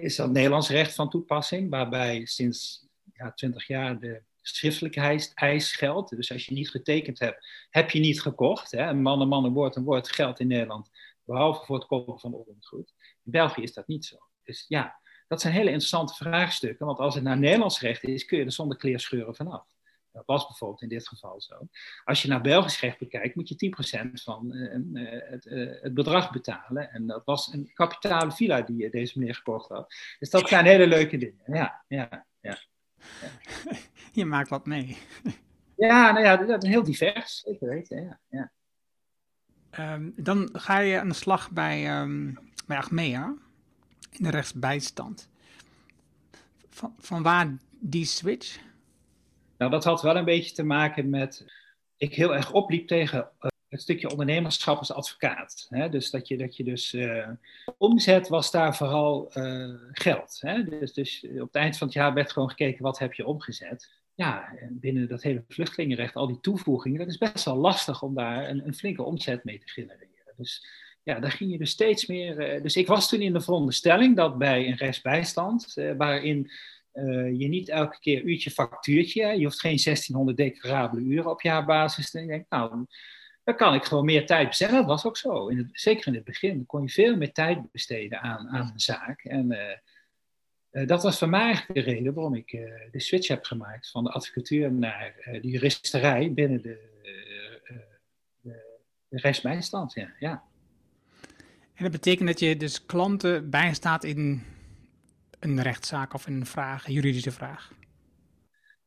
[0.00, 4.96] Is dat Nederlands recht van toepassing, waarbij sinds ja, 20 jaar de schriftelijk
[5.34, 6.16] eis geldt.
[6.16, 8.70] Dus als je niet getekend hebt, heb je niet gekocht.
[8.70, 8.86] Hè?
[8.86, 10.90] Een man, een man, een woord, een woord geldt in Nederland,
[11.24, 12.92] behalve voor het kopen van onroerend goed.
[13.24, 14.16] In België is dat niet zo.
[14.42, 18.38] Dus ja, dat zijn hele interessante vraagstukken, want als het naar Nederlands recht is, kun
[18.38, 19.66] je er zonder kleerscheuren vanaf.
[20.16, 21.68] Dat was bijvoorbeeld in dit geval zo.
[22.04, 23.72] Als je naar Belgisch recht bekijkt, moet je
[24.08, 26.90] 10% van uh, het, uh, het, bedrag betalen.
[26.90, 29.94] En dat was een kapitale villa die deze meneer gekocht had.
[30.18, 31.42] Dus dat zijn hele leuke dingen.
[31.46, 32.58] Ja, ja, ja.
[34.12, 34.96] Je maakt wat mee.
[35.76, 37.42] Ja, nou ja, dat is heel divers.
[37.42, 38.20] Ik weet, ja.
[38.28, 38.52] ja.
[39.94, 43.34] Um, dan ga je aan de slag bij, um, bij Achmea
[44.10, 45.28] in de rechtsbijstand.
[46.68, 48.58] Van, van waar die switch?
[49.58, 51.44] Nou, dat had wel een beetje te maken met.
[51.96, 55.66] Ik heel erg opliep tegen uh, het stukje ondernemerschap als advocaat.
[55.68, 55.88] Hè?
[55.88, 56.94] Dus dat je, dat je dus.
[56.94, 57.28] Uh,
[57.78, 60.38] omzet was daar vooral uh, geld.
[60.40, 60.64] Hè?
[60.64, 63.90] Dus, dus op het eind van het jaar werd gewoon gekeken wat heb je omgezet.
[64.14, 68.48] Ja, binnen dat hele vluchtelingenrecht, al die toevoegingen, dat is best wel lastig om daar
[68.48, 70.34] een, een flinke omzet mee te genereren.
[70.36, 70.66] Dus
[71.02, 72.62] ja, daar ging je dus steeds meer.
[72.62, 76.50] dus ik was toen in de veronderstelling dat bij een rechtsbijstand, waarin
[76.96, 79.26] uh, je niet elke keer uurtje factuurtje.
[79.26, 82.14] Je hoeft geen 1600 declarabele uren op jaarbasis.
[82.14, 82.86] En je nou,
[83.44, 84.74] dan kan ik gewoon meer tijd besteden.
[84.74, 85.48] Dat was ook zo.
[85.48, 88.80] In het, zeker in het begin kon je veel meer tijd besteden aan, aan een
[88.80, 89.24] zaak.
[89.24, 89.60] En uh,
[90.70, 92.50] uh, dat was voor mij de reden waarom ik
[92.90, 96.78] de switch heb gemaakt van de advocatuur naar de juristerij binnen de,
[98.40, 98.78] de,
[99.08, 99.92] de rechtsbijstand.
[99.92, 100.12] Ja.
[100.18, 100.44] ja.
[101.74, 104.42] En dat betekent dat je dus klanten bijstaat in
[105.46, 107.72] een rechtszaak of een vraag, een juridische vraag?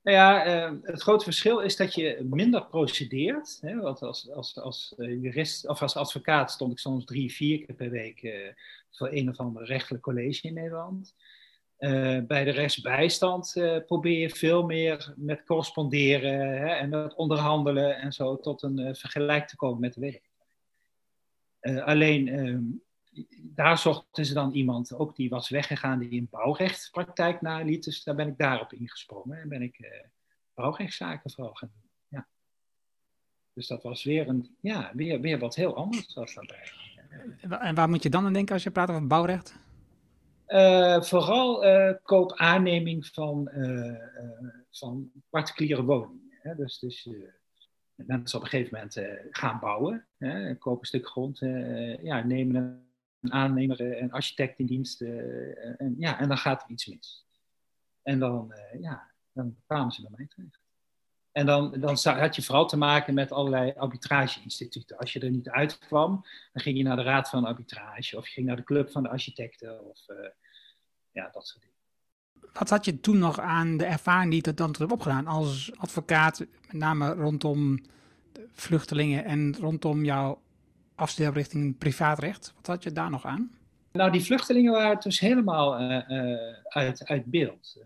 [0.03, 3.57] Nou ja, uh, het grote verschil is dat je minder procedeert.
[3.61, 7.65] Hè, want als, als, als uh, jurist of als advocaat stond ik soms drie, vier
[7.65, 8.47] keer per week uh,
[8.91, 11.15] voor een of ander rechtelijk college in Nederland.
[12.27, 13.53] bij de rechtsbijstand
[13.85, 19.47] probeer je veel meer met corresponderen hè, en met onderhandelen en zo tot een vergelijk
[19.47, 20.29] te komen met de werk.
[21.85, 22.61] alleen ehm,
[23.41, 27.83] daar zochten ze dan iemand, ook die was weggegaan, die een bouwrechtspraktijk naliet.
[27.83, 29.89] Dus daar ben ik daarop ingesprongen en ben ik uh,
[30.53, 31.89] bouwrechtszaken vooral gaan doen.
[32.07, 32.27] Ja.
[33.53, 36.71] Dus dat was weer, een, ja, weer, weer wat heel anders was daarbij.
[37.59, 39.55] En waar moet je dan aan denken als je praat over bouwrecht?
[40.47, 43.49] Uh, vooral uh, koop-aanneming van,
[44.71, 46.37] van particuliere woningen.
[46.41, 46.55] Hè?
[46.55, 47.09] Dus, dus
[47.95, 50.55] mensen op een gegeven moment gaan bouwen, hè?
[50.55, 51.39] kopen een stuk grond,
[52.01, 52.88] ja, nemen
[53.21, 55.01] een aannemer, een architect in dienst.
[55.01, 57.25] Eh, en, ja, en dan gaat er iets mis.
[58.01, 60.59] En dan, eh, ja, dan kwamen ze bij mij terecht.
[61.31, 64.97] En dan, dan had je vooral te maken met allerlei arbitrage-instituten.
[64.97, 68.33] Als je er niet uitkwam, dan ging je naar de Raad van Arbitrage of je
[68.33, 70.05] ging naar de Club van de Architecten of
[71.11, 71.77] ja, dat soort dingen.
[72.53, 76.39] Wat had je toen nog aan de ervaring die je dan hebt opgedaan als advocaat,
[76.39, 77.79] met name rondom
[78.51, 80.41] vluchtelingen en rondom jouw
[80.99, 82.53] afstuderen richting privaatrecht.
[82.55, 83.51] Wat had je daar nog aan?
[83.91, 87.77] Nou, die vluchtelingen waren dus helemaal uh, uit, uit beeld.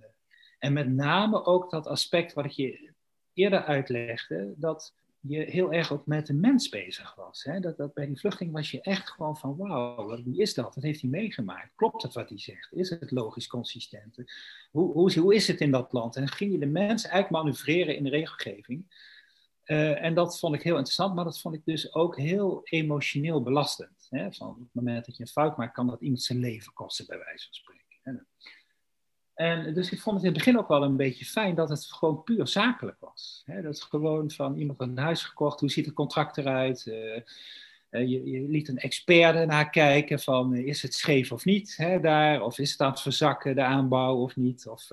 [0.59, 2.91] En met name ook dat aspect wat ik je
[3.33, 7.43] eerder uitlegde, dat je heel erg ook met de mens bezig was.
[7.43, 7.59] Hè?
[7.59, 10.75] Dat, dat bij die vluchteling was je echt gewoon van, wauw, wie is dat?
[10.75, 11.71] Wat heeft hij meegemaakt?
[11.75, 12.73] Klopt het wat hij zegt?
[12.73, 14.17] Is het logisch consistent?
[14.71, 16.15] Hoe, hoe, hoe is het in dat land?
[16.15, 18.85] En ging je de mens eigenlijk manoeuvreren in de regelgeving.
[19.65, 23.43] Uh, en dat vond ik heel interessant, maar dat vond ik dus ook heel emotioneel
[23.43, 24.07] belastend.
[24.09, 24.33] Hè?
[24.33, 27.05] Van op het moment dat je een fout maakt, kan dat iemand zijn leven kosten,
[27.05, 27.97] bij wijze van spreken.
[28.01, 28.11] Hè?
[29.33, 31.85] En dus ik vond het in het begin ook wel een beetje fijn dat het
[31.85, 33.41] gewoon puur zakelijk was.
[33.45, 33.61] Hè?
[33.61, 36.85] Dat is gewoon van iemand een huis gekocht, hoe ziet het contract eruit?
[36.85, 37.21] Uh,
[37.89, 42.41] je, je, liet een expert ernaar kijken van is het scheef of niet hè, daar?
[42.41, 44.67] Of is het aan het verzakken, de aanbouw of niet?
[44.67, 44.89] Of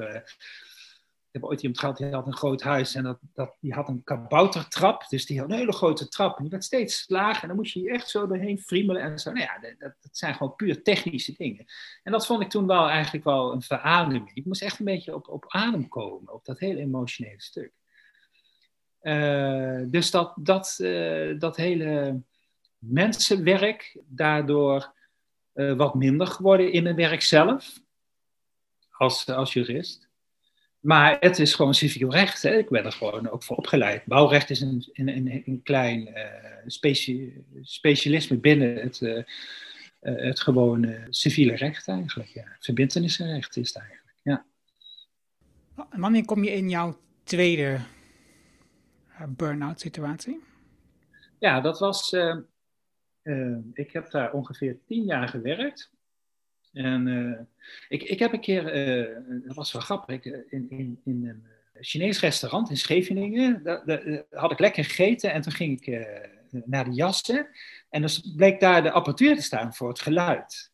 [1.33, 4.05] heb ooit iemand gehad, die had een groot huis en dat, dat, die had een
[4.05, 5.09] kaboutertrap.
[5.09, 7.43] Dus die had een hele grote trap en die werd steeds lager.
[7.43, 9.33] En dan moest je echt zo doorheen friemelen en zo.
[9.33, 11.65] Nou ja, dat, dat, zijn gewoon puur technische dingen.
[12.03, 14.31] En dat vond ik toen wel eigenlijk wel een verademing.
[14.35, 17.73] Ik moest echt een beetje op, op adem komen, op dat hele emotionele stuk.
[19.03, 22.23] Uh, dus dat, dat, uh, dat hele
[22.79, 24.95] mensenwerk daardoor
[25.55, 27.81] uh, wat minder geworden in mijn werk zelf,
[28.91, 30.10] als, als jurist.
[30.81, 32.43] Maar het is gewoon civiel recht.
[32.43, 32.57] Hè?
[32.57, 34.05] Ik ben er gewoon ook voor opgeleid.
[34.05, 36.93] Bouwrecht is een, een, een, een klein uh,
[37.63, 39.23] specialisme binnen het, uh,
[40.01, 42.29] het gewone civiele recht eigenlijk.
[42.29, 42.45] Ja.
[42.61, 44.17] Verbintenissenrecht is het eigenlijk.
[44.23, 44.45] Ja.
[45.91, 47.81] Wanneer kom je in jouw tweede
[49.29, 50.41] burn-out situatie?
[51.39, 52.13] Ja, dat was.
[53.73, 55.91] ik heb daar ongeveer tien jaar gewerkt.
[56.73, 57.41] En uh,
[57.89, 61.47] ik, ik heb een keer, uh, dat was wel grappig, ik, in, in, in een
[61.83, 63.63] Chinees restaurant in Scheveningen.
[63.63, 66.07] Daar, had ik lekker gegeten en toen ging ik
[66.65, 67.49] naar de jassen.
[67.91, 70.73] En dus bleek daar de apparatuur te staan voor het geluid.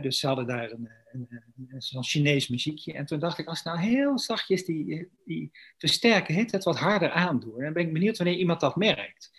[0.00, 2.92] dus ze hadden daar een, een, een, zo'n Chinees muziekje.
[2.92, 7.10] En toen dacht ik, als nou heel zachtjes die, die versterker hit het wat harder
[7.10, 7.60] aandoen.
[7.60, 9.30] Dan ben ik benieuwd wanneer iemand dat merkt.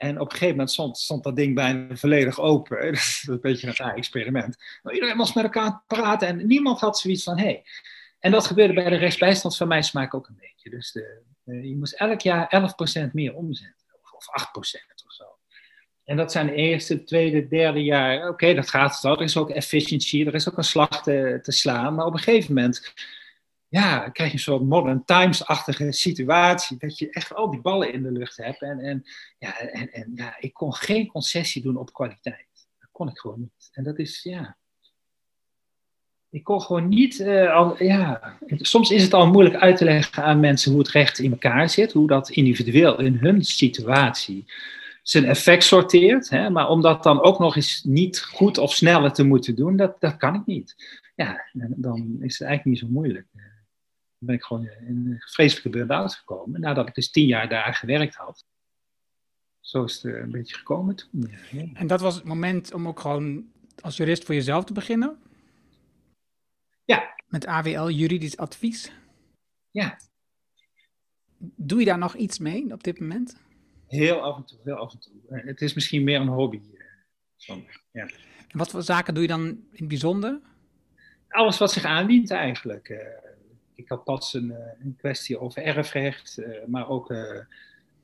[0.00, 2.78] En op een gegeven moment stond, dat ding bijna volledig open.
[2.84, 4.56] Dat is een beetje een raar experiment.
[4.82, 7.44] Maar iedereen was met elkaar praten en niemand had zoiets van, hé.
[7.44, 7.64] Hey.
[8.18, 10.70] En dat gebeurde bij de rechtsbijstand van mij smaak ook een beetje.
[10.70, 12.72] Dus de, je moest elk jaar
[13.08, 13.86] 11% meer omzetten.
[14.16, 14.52] Of 8%
[15.06, 15.24] of zo.
[16.04, 18.28] En dat zijn de eerste, tweede, derde jaar.
[18.28, 19.16] Oké, dat gaat wel.
[19.16, 21.94] Er is ook efficiency, er is ook een slag te, te slaan.
[21.94, 22.92] Maar op een gegeven moment
[23.70, 26.76] ja, krijg je een soort modern times-achtige situatie.
[26.78, 28.62] Dat je echt al die ballen in de lucht hebt.
[28.62, 29.04] En, en,
[29.38, 32.68] ja, en, en ja, ik kon geen concessie doen op kwaliteit.
[32.78, 33.68] Dat kon ik gewoon niet.
[33.72, 34.56] En dat is, ja.
[36.30, 37.18] Ik kon gewoon niet.
[37.18, 40.90] Uh, al, ja, soms is het al moeilijk uit te leggen aan mensen hoe het
[40.90, 41.92] recht in elkaar zit.
[41.92, 44.44] Hoe dat individueel in hun situatie
[45.02, 46.30] zijn effect sorteert.
[46.30, 46.50] Hè?
[46.50, 50.00] Maar om dat dan ook nog eens niet goed of sneller te moeten doen, dat,
[50.00, 50.98] dat kan ik niet.
[51.14, 53.26] Ja, dan is het eigenlijk niet zo moeilijk
[54.20, 56.60] ben ik gewoon in een vreselijke burn-out gekomen.
[56.60, 58.44] Nadat ik dus tien jaar daar gewerkt had.
[59.60, 61.30] Zo is het een beetje gekomen toen.
[61.50, 63.44] Ja, En dat was het moment om ook gewoon
[63.80, 65.18] als jurist voor jezelf te beginnen?
[66.84, 67.14] Ja.
[67.26, 68.92] Met AWL juridisch advies?
[69.70, 69.98] Ja.
[71.38, 73.36] Doe je daar nog iets mee op dit moment?
[73.86, 75.12] Heel af en toe, heel af en toe.
[75.28, 76.60] Eh, het is misschien meer een hobby.
[77.46, 77.56] Eh,
[77.92, 78.08] ja.
[78.48, 80.40] En wat voor zaken doe je dan in het bijzonder?
[81.28, 82.88] Alles wat zich aandient eigenlijk.
[83.80, 87.38] Ik had pas een, eh, een kwestie over erfrecht, eh, maar ook eh,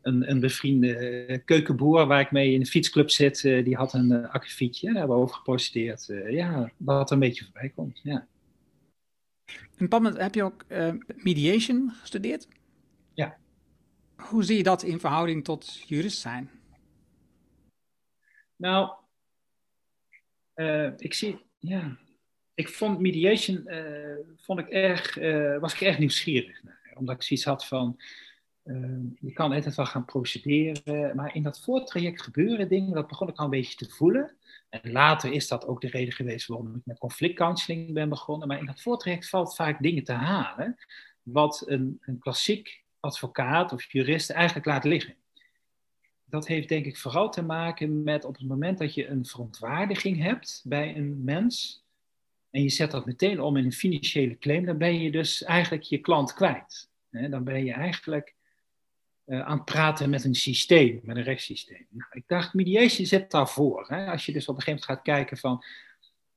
[0.03, 4.35] een, een bevriende keukenboer waar ik mee in de fietsclub zit, die had een uh,
[4.35, 4.87] akkefietje.
[4.87, 6.07] Daar hebben we over geprocedeerd.
[6.29, 8.01] ja, wat een beetje voorbij komt.
[8.03, 8.27] Ja.
[9.77, 10.65] En Pam, heb je ook
[11.17, 12.49] mediation gestudeerd?
[13.15, 13.37] Ja.
[14.17, 16.51] Hoe zie je dat in verhouding tot jurist zijn?
[18.57, 18.91] Nou,
[20.97, 21.97] ik zie, ja,
[22.57, 26.93] ik vond mediation, uh, vond ik erg, uh, was ik erg nieuwsgierig naar.
[26.95, 28.01] Omdat ik zoiets had van,
[28.65, 33.29] uh, je kan altijd wel gaan procederen, maar in dat voortraject gebeuren dingen, dat begon
[33.29, 34.37] ik al een beetje te voelen.
[34.69, 38.49] En later is dat ook de reden geweest waarom ik met conflictcounseling ben begonnen.
[38.49, 40.77] Maar in dat voortraject valt vaak dingen te halen,
[41.23, 45.15] wat een, een klassiek advocaat of jurist eigenlijk laat liggen.
[46.25, 50.23] Dat heeft denk ik vooral te maken met op het moment dat je een verontwaardiging
[50.23, 51.85] hebt bij een mens,
[52.57, 55.83] en je zet dat meteen om in een financiële claim, dan ben je dus eigenlijk
[55.83, 56.89] je klant kwijt.
[57.11, 58.35] Dan ben je eigenlijk
[59.27, 61.87] uh, aan het praten met een systeem, met een rechtssysteem.
[61.91, 63.87] Nou, ik dacht, mediation zit daarvoor.
[63.87, 65.65] Als je dus op een gegeven moment gaat kijken van,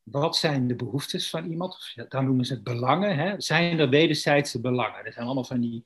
[0.03, 1.93] wat zijn de behoeftes van iemand?
[2.09, 3.41] Dan noemen ze het belangen.
[3.41, 5.03] Zijn er wederzijdse belangen?
[5.03, 5.83] Dat zijn allemaal van die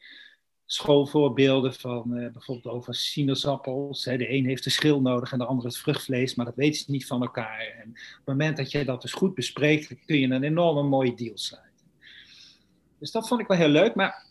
[0.65, 4.03] schoolvoorbeelden van uh, bijvoorbeeld over sinaasappels.
[4.03, 6.91] De een heeft de schil nodig en de ander het vruchtvlees, maar dat weten ze
[6.91, 7.59] niet van elkaar.
[7.59, 11.15] En op het moment dat je dat dus goed bespreekt, kun je een enorme mooie
[11.15, 11.71] deal sluiten.
[12.99, 14.25] Dus dat vond ik wel heel leuk, maar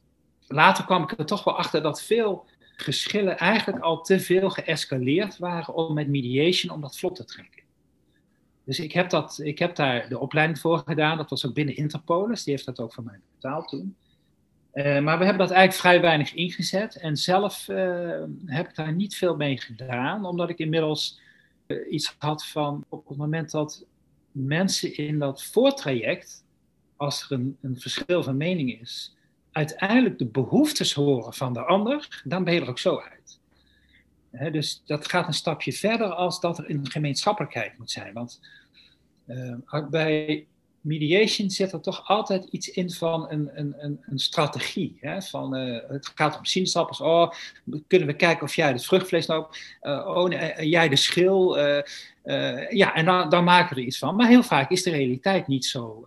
[0.47, 5.39] later kwam ik er toch wel achter dat veel geschillen eigenlijk al te veel geëscaleerd
[5.39, 7.63] waren om met mediation om dat vlot te trekken.
[8.65, 11.77] Dus ik heb, dat, ik heb daar de opleiding voor gedaan, dat was ook binnen
[11.77, 13.97] Interpolis, die heeft dat ook van mij betaald toen.
[14.73, 16.97] Eh, maar we hebben dat eigenlijk vrij weinig ingezet.
[16.97, 21.21] En zelf uh, heb ik daar niet veel mee gedaan, omdat ik inmiddels
[21.67, 23.85] uh, iets had van op het moment dat
[24.31, 26.45] mensen in dat voortraject,
[26.97, 29.17] als er een, een, verschil van mening is,
[29.53, 33.41] uiteindelijk de behoeftes horen van de ander, dan ben je er ook zo uit.
[34.53, 38.13] dus dat gaat een stapje verder als dat er een gemeenschappelijkheid moet zijn.
[38.13, 38.41] Want
[39.91, 40.47] bij
[40.83, 44.99] mediation zit er toch altijd iets in van een, een, een, een strategie.
[45.01, 45.23] Hè?
[45.23, 47.01] Van, uh, het gaat om sinaasappels.
[47.01, 47.33] Oh,
[47.87, 49.47] kunnen we kijken of jij het vruchtvlees nou...
[49.83, 51.59] Uh, oh, eh, jij de schil.
[52.71, 54.17] ja, en dan, dan maken we er iets van.
[54.17, 56.05] Maar heel vaak is de realiteit niet zo.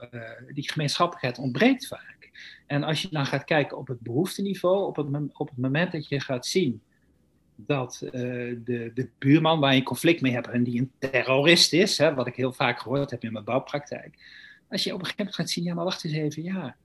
[0.54, 2.32] die gemeenschappelijkheid ontbreekt vaak.
[2.68, 4.86] En als je dan gaat kijken op het behoefteniveau...
[4.86, 6.82] op het, op het moment dat je gaat zien
[7.56, 12.14] dat de, de buurman waar je conflict mee hebt en die een terrorist is, hè,
[12.14, 14.18] wat ik heel vaak gehoord heb in mijn bouwpraktijk,
[14.76, 16.76] als je op een gegeven moment gaat zien, ja, maar wacht eens even, ja.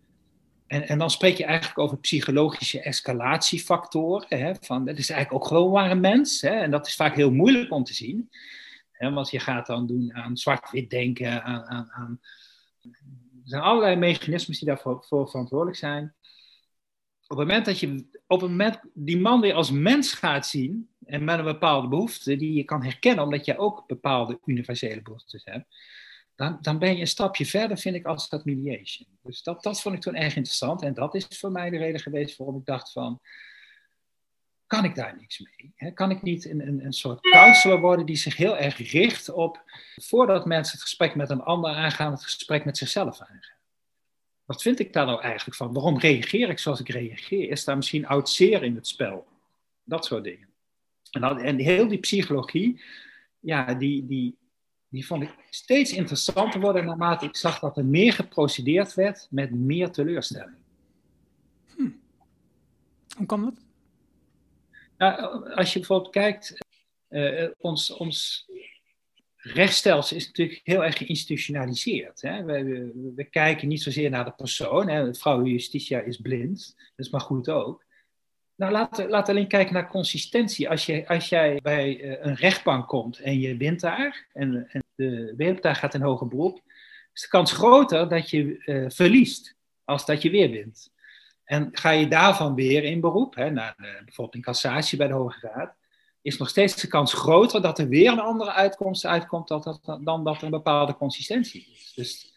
[0.66, 4.38] En, en dan spreek je eigenlijk over psychologische escalatiefactoren.
[4.38, 6.40] Hè, van, dat is eigenlijk ook gewoon waar een mens.
[6.40, 8.31] Hè, en dat is vaak heel moeilijk om te zien.
[8.92, 12.20] Hè, want je gaat dan doen aan zwart-wit denken, aan, aan, aan,
[12.83, 12.90] er
[13.44, 16.14] zijn allerlei mechanismes die daarvoor voor verantwoordelijk zijn.
[17.26, 20.88] Op het moment dat je op het moment die man weer als mens gaat zien
[21.07, 25.44] en met een bepaalde behoefte die je kan herkennen, omdat je ook bepaalde universele behoeftes
[25.44, 25.66] hebt,
[26.40, 29.09] dan, dan ben je een stapje verder, vind ik, als dat mediation.
[29.22, 30.83] Dus dat, dat vond ik toen erg interessant.
[30.83, 33.20] En dat is voor mij de reden geweest waarom ik dacht van,
[34.66, 35.92] kan ik daar niks mee?
[35.92, 39.62] Kan ik niet een, een, een soort counselor worden die zich heel erg richt op,
[39.96, 43.59] voordat mensen het gesprek met een ander aangaan, het gesprek met zichzelf aangaan?
[44.44, 45.72] Wat vind ik daar nou eigenlijk van?
[45.72, 47.50] Waarom reageer ik zoals ik reageer?
[47.50, 49.26] Is daar misschien oud zeer in het spel?
[49.85, 50.48] Dat soort dingen.
[51.11, 52.83] En, en heel die psychologie,
[53.40, 54.38] ja, die, die,
[54.90, 59.50] die vond ik steeds interessanter worden naarmate ik zag dat er meer geprocedeerd werd met
[59.50, 60.57] meer teleurstelling.
[61.76, 61.90] Hm.
[63.16, 63.55] Hoe kan dat?
[64.98, 66.59] Nou, als je bijvoorbeeld kijkt,
[67.09, 68.46] uh, ons, ons
[69.37, 72.22] rechtsstelsel is natuurlijk heel erg geïnstitutionaliseerd.
[72.22, 72.44] Hè?
[72.44, 74.88] We, we, we, kijken niet zozeer naar de persoon.
[74.88, 75.14] Hè?
[75.14, 77.85] Vrouw Justitia is blind, dat is maar goed ook.
[78.60, 80.70] Nou, laat, alleen kijken naar consistentie.
[80.70, 84.84] Als, je, als jij bij uh, een rechtbank komt en je wint daar, en, en
[84.94, 86.60] de wereldtuig gaat in hoger beroep,
[87.12, 90.92] is de kans groter dat je uh, verliest als dat je weer wint.
[91.44, 95.14] En ga je daarvan weer in beroep, hè, naar de, bijvoorbeeld in cassatie bij de
[95.14, 95.74] Hoge Raad,
[96.22, 99.98] is nog steeds de kans groter dat er weer een andere uitkomst uitkomt dan dat,
[100.04, 101.92] dan dat er een bepaalde consistentie is.
[101.94, 102.34] Dus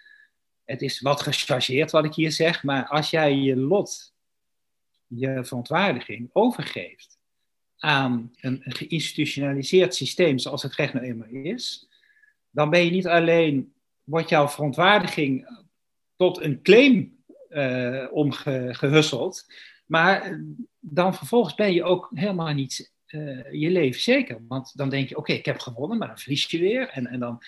[0.66, 4.13] het is wat gechargeerd wat ik hier zeg, maar als jij je lot,
[5.16, 7.18] je verontwaardiging overgeeft
[7.78, 11.90] aan een geïnstitutionaliseerd systeem zoals het recht nou eenmaal is,
[12.50, 13.74] dan ben je niet alleen,
[14.04, 15.48] wordt jouw verontwaardiging
[16.16, 19.46] tot een claim uh, omgehusseld,
[19.86, 20.40] maar
[20.80, 24.42] dan vervolgens ben je ook helemaal niet uh, je leven zeker.
[24.48, 26.90] Want dan denk je, oké, ik heb gewonnen, maar dan verlies je weer.
[26.90, 27.42] En, en, dan,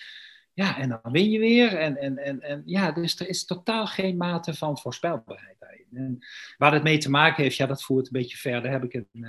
[0.56, 1.74] ja, en dan win je weer.
[1.74, 5.86] En, en, en, en ja, dus er is totaal geen mate van voorspelbaarheid daarin.
[5.92, 6.18] En
[6.56, 8.70] waar het mee te maken heeft, ja, dat voert een beetje verder.
[8.70, 9.28] Heb ik een, uh,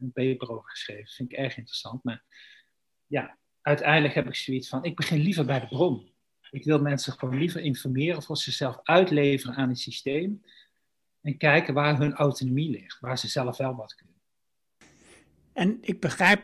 [0.00, 1.04] een paper over geschreven.
[1.04, 2.04] Dat vind ik erg interessant.
[2.04, 2.22] Maar
[3.06, 6.12] ja, uiteindelijk heb ik zoiets van, ik begin liever bij de bron.
[6.50, 10.42] Ik wil mensen gewoon liever informeren voor zichzelf uitleveren aan het systeem.
[11.20, 14.16] En kijken waar hun autonomie ligt, waar ze zelf wel wat kunnen.
[15.52, 16.42] En ik begrijp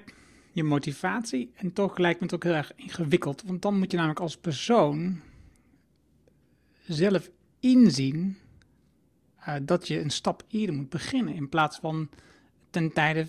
[0.54, 3.42] je motivatie en toch lijkt me het ook heel erg ingewikkeld.
[3.42, 5.20] Want dan moet je namelijk als persoon
[6.86, 8.38] zelf inzien
[9.40, 11.34] uh, dat je een stap eerder moet beginnen.
[11.34, 12.08] In plaats van
[12.70, 13.26] ten tijde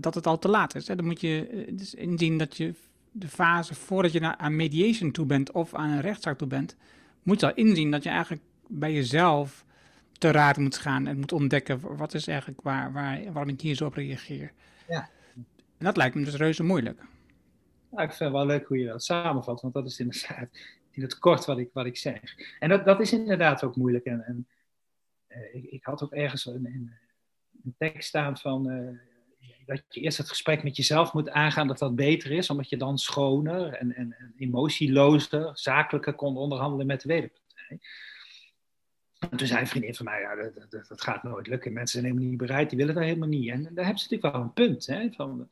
[0.00, 0.88] dat het al te laat is.
[0.88, 0.96] Hè.
[0.96, 2.74] Dan moet je uh, dus inzien dat je
[3.10, 6.76] de fase voordat je naar, aan mediation toe bent of aan een rechtszaak toe bent,
[7.22, 9.64] moet je al inzien dat je eigenlijk bij jezelf
[10.12, 13.74] te raad moet gaan en moet ontdekken wat is eigenlijk waar, waar, waarom ik hier
[13.74, 14.52] zo op reageer.
[14.88, 15.08] Ja.
[15.82, 17.00] En dat lijkt me dus reuze moeilijk.
[17.90, 20.48] Ik vind het wel leuk hoe je dat samenvat, want dat is inderdaad
[20.90, 22.20] in het kort wat ik, wat ik zeg.
[22.58, 24.04] En dat, dat is inderdaad ook moeilijk.
[24.04, 24.46] En, en
[25.28, 26.66] uh, ik, ik, had ook ergens een,
[27.64, 28.98] een, tekst staan van uh,
[29.66, 32.76] dat je eerst het gesprek met jezelf moet aangaan, dat dat beter is, omdat je
[32.76, 37.80] dan schoner en, en, en emotielozer, zakelijker kon onderhandelen met de wederpartij.
[39.30, 41.72] En toen zei een vriendin van mij, ja, dat, dat, dat, gaat nooit lukken.
[41.72, 43.50] Mensen zijn helemaal niet bereid, die willen dat helemaal niet.
[43.50, 44.86] En daar hebben ze natuurlijk wel een punt.
[44.86, 45.48] Hè, van,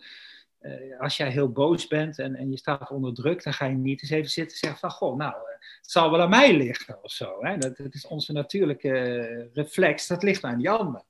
[0.61, 3.75] uh, als jij heel boos bent en, en je staat onder druk, dan ga je
[3.75, 5.49] niet eens even zitten en zeggen van, goh, nou, uh,
[5.81, 7.37] het zal wel aan mij liggen of zo.
[7.41, 7.59] Hè?
[7.59, 11.03] Dat, dat is onze natuurlijke reflex, dat ligt aan die ander.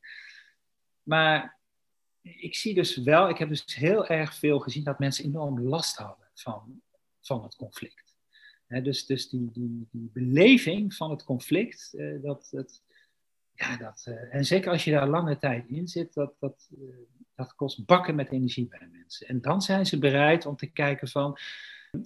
[1.02, 1.58] Maar
[2.22, 5.96] ik zie dus wel, ik heb dus heel erg veel gezien dat mensen enorm last
[5.96, 6.82] hadden van,
[7.20, 8.09] van het conflict
[8.78, 12.82] dus dus die, die, die beleving van het conflict, uh, dat, dat,
[13.54, 16.94] ja, dat, uh, en zeker als je daar lange tijd in zit, dat, dat, uh,
[17.34, 19.26] dat kost bakken met energie bij mensen.
[19.26, 21.38] En dan zijn ze bereid om te kijken van,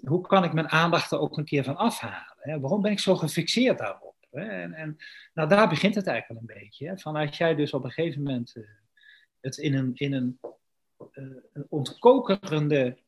[0.04, 2.36] hoe kan ik mijn aandacht er ook een keer van afhalen?
[2.38, 2.60] Hè?
[2.60, 4.16] Waarom ben ik zo gefixeerd daarop?
[4.30, 4.44] Hè?
[4.44, 4.96] En, en
[5.34, 6.98] nou, daar begint het eigenlijk een beetje.
[6.98, 8.54] Van als jij dus op een gegeven moment
[9.40, 10.38] het in een, in een,
[11.52, 12.98] een ontkokerende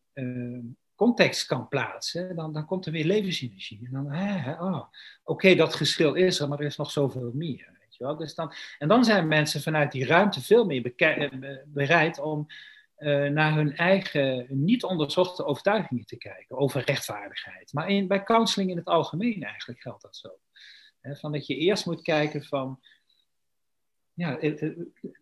[0.96, 3.80] context kan plaatsen, dan, dan komt er weer levensenergie.
[3.84, 4.06] En dan,
[4.60, 4.82] oh,
[5.24, 7.76] oké, dat geschil is er, maar er is nog zoveel meer.
[7.80, 8.16] Weet je wel?
[8.16, 11.30] Dus dan, en dan zijn mensen vanuit die ruimte veel meer eh,
[11.66, 12.46] bereid om
[12.98, 17.72] uh, naar hun eigen niet onderzochte overtuigingen te kijken over rechtvaardigheid.
[17.72, 20.38] Maar in, bij counseling in het algemeen eigenlijk geldt dat zo.
[21.02, 22.80] van dat je eerst moet kijken van,
[24.12, 24.60] ja, eh,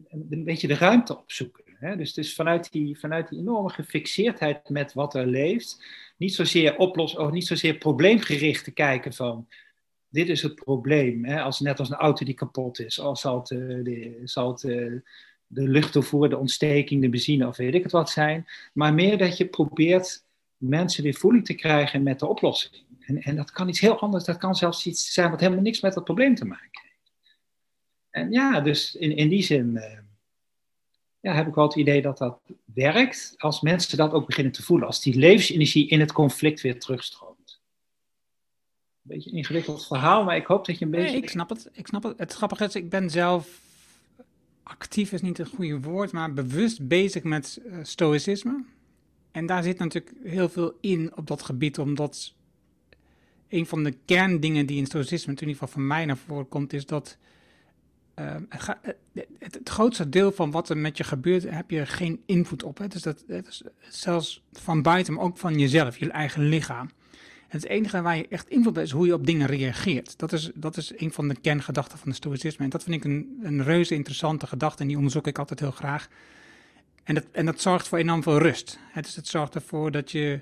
[0.09, 1.64] een beetje de ruimte opzoeken.
[1.79, 1.97] Hè?
[1.97, 5.85] Dus, dus vanuit, die, vanuit die enorme gefixeerdheid met wat er leeft,
[6.16, 9.49] niet zozeer oplossen, of niet zozeer probleemgericht te kijken van
[10.09, 11.25] dit is het probleem.
[11.25, 11.43] Hè?
[11.43, 14.62] Als, net als een auto die kapot is, of zal het, uh, de, zal het
[14.62, 15.01] uh,
[15.47, 18.47] de luchttoevoer, de ontsteking, de benzine of weet ik het wat zijn.
[18.72, 20.25] Maar meer dat je probeert
[20.57, 22.83] mensen weer voeling te krijgen met de oplossing.
[23.01, 25.81] En, en dat kan iets heel anders, dat kan zelfs iets zijn wat helemaal niks
[25.81, 27.12] met dat probleem te maken heeft.
[28.11, 29.70] En ja, dus in, in die zin.
[29.75, 30.04] Uh,
[31.25, 32.41] ja, heb ik wel het idee dat dat
[32.75, 34.87] werkt als mensen dat ook beginnen te voelen.
[34.87, 37.61] Als die levensenergie in het conflict weer terugstroomt.
[39.03, 41.11] beetje een ingewikkeld verhaal, maar ik hoop dat je een beetje...
[41.11, 41.68] Nee, ik snap het.
[41.72, 42.18] Ik snap het.
[42.18, 43.61] Het grappige is, ik ben zelf
[44.62, 48.64] actief is niet het goede woord, maar bewust bezig met uh, stoïcisme.
[49.31, 52.35] En daar zit natuurlijk heel veel in op dat gebied, omdat
[53.49, 56.72] een van de kerndingen die in stoïcisme, in ieder geval van mij naar voren komt,
[56.72, 57.16] is dat
[58.19, 58.77] uh, het,
[59.12, 62.79] het, het, grootste deel van wat er met je gebeurt, heb je geen invloed op.
[62.79, 62.89] Hè?
[62.89, 66.91] Dus dat, is zelfs van buiten, maar ook van jezelf, je eigen lichaam.
[67.49, 70.19] En het enige waar je echt invloed op is hoe je op dingen reageert.
[70.19, 72.65] Dat is, dat is een van de kerngedachten van de stoïcisme.
[72.65, 75.71] En dat vind ik een, een reuze interessante gedachte en die onderzoek ik altijd heel
[75.71, 76.09] graag.
[77.05, 78.79] En dat, en dat zorgt voor enorm veel rust.
[78.93, 80.41] Het, dus het zorgt ervoor dat je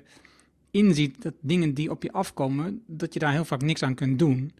[0.71, 4.19] inziet dat dingen die op je afkomen, dat je daar heel vaak niks aan kunt
[4.19, 4.51] doen.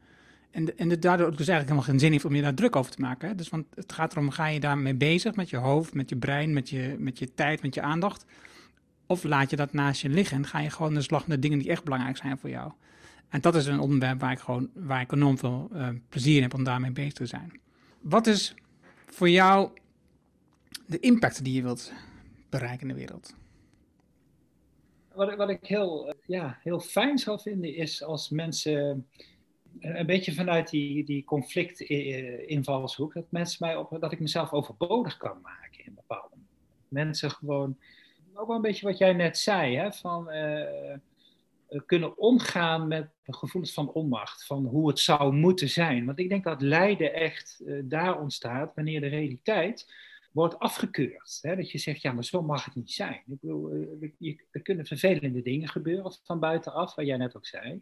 [0.54, 3.02] En, en daardoor dus eigenlijk helemaal geen zin heeft om je daar druk over te
[3.02, 3.28] maken.
[3.28, 3.36] Hè?
[3.36, 6.54] Dus want het gaat erom, ga je daarmee bezig met je hoofd, met je brein,
[6.54, 8.26] met je, met je tijd, met je aandacht.
[9.08, 11.60] Of laat je dat naast je liggen en ga je gewoon de slag naar dingen
[11.60, 12.72] die echt belangrijk zijn voor jou.
[13.30, 16.42] En dat is een onderwerp waar ik gewoon waar ik enorm veel uh, plezier in
[16.42, 17.60] heb om daarmee bezig te zijn.
[18.02, 18.56] Wat is
[19.06, 19.70] voor jou
[20.86, 21.94] de impact die je wilt
[22.50, 23.36] bereiken in de wereld?
[25.14, 29.26] Wat, wat ik heel, eh, ja, heel fijn zou vinden is als mensen eh,
[29.80, 35.42] een beetje vanuit die, die conflict-invalshoek, dat mensen mij op, dat ik mezelf overbodig kan
[35.42, 36.36] maken in bepaalde
[36.88, 37.78] mensen gewoon,
[38.34, 40.30] ook wel een beetje wat jij net zei, hè, van
[41.86, 46.06] kunnen omgaan met gevoelens van onmacht, van hoe het zou moeten zijn.
[46.06, 49.88] Want ik denk dat lijden echt daar ontstaat wanneer de realiteit
[50.34, 51.40] wordt afgekeurd.
[51.42, 51.56] Hè?
[51.56, 53.14] Dat je zegt, ja, maar zo mag het niet zijn.
[53.14, 53.72] Ik bedoel,
[54.20, 57.82] eh, er kunnen vervelende dingen gebeuren van buitenaf, wat jij net ook zei.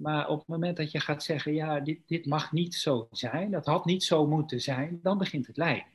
[0.00, 3.50] Maar op het moment dat je gaat zeggen, ja, dit, dit mag niet zo zijn,
[3.50, 5.86] dat had niet zo moeten zijn, dan begint het lijden.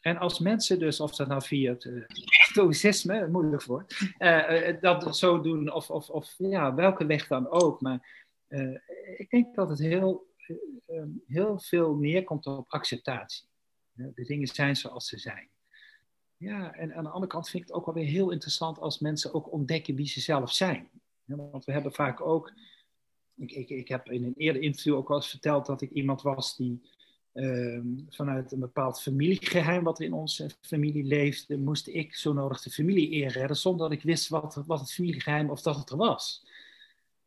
[0.00, 5.16] En als mensen dus, of dat nou via het uh, stoïcisme, moeilijk woord, uh, dat
[5.16, 7.80] zo doen, of, of, of ja, welke weg dan ook.
[7.80, 8.26] Maar
[9.16, 10.26] ik denk dat het heel,
[11.26, 13.48] heel veel neerkomt op acceptatie.
[13.92, 15.48] De dingen zijn zoals ze zijn.
[16.36, 18.98] Ja, en aan de andere kant vind ik het ook wel weer heel interessant als
[18.98, 20.88] mensen ook ontdekken wie ze zelf zijn.
[21.24, 22.52] want we hebben vaak ook.
[23.38, 26.22] Ik, ik, ik heb in een eerder interview ook wel eens verteld dat ik iemand
[26.22, 26.80] was die
[27.34, 32.70] uh, vanuit een bepaald familiegeheim wat in onze familie leefde, moest ik zo nodig de
[32.70, 36.46] familie eerredden zonder dat ik wist wat, wat het familiegeheim of dat het er was.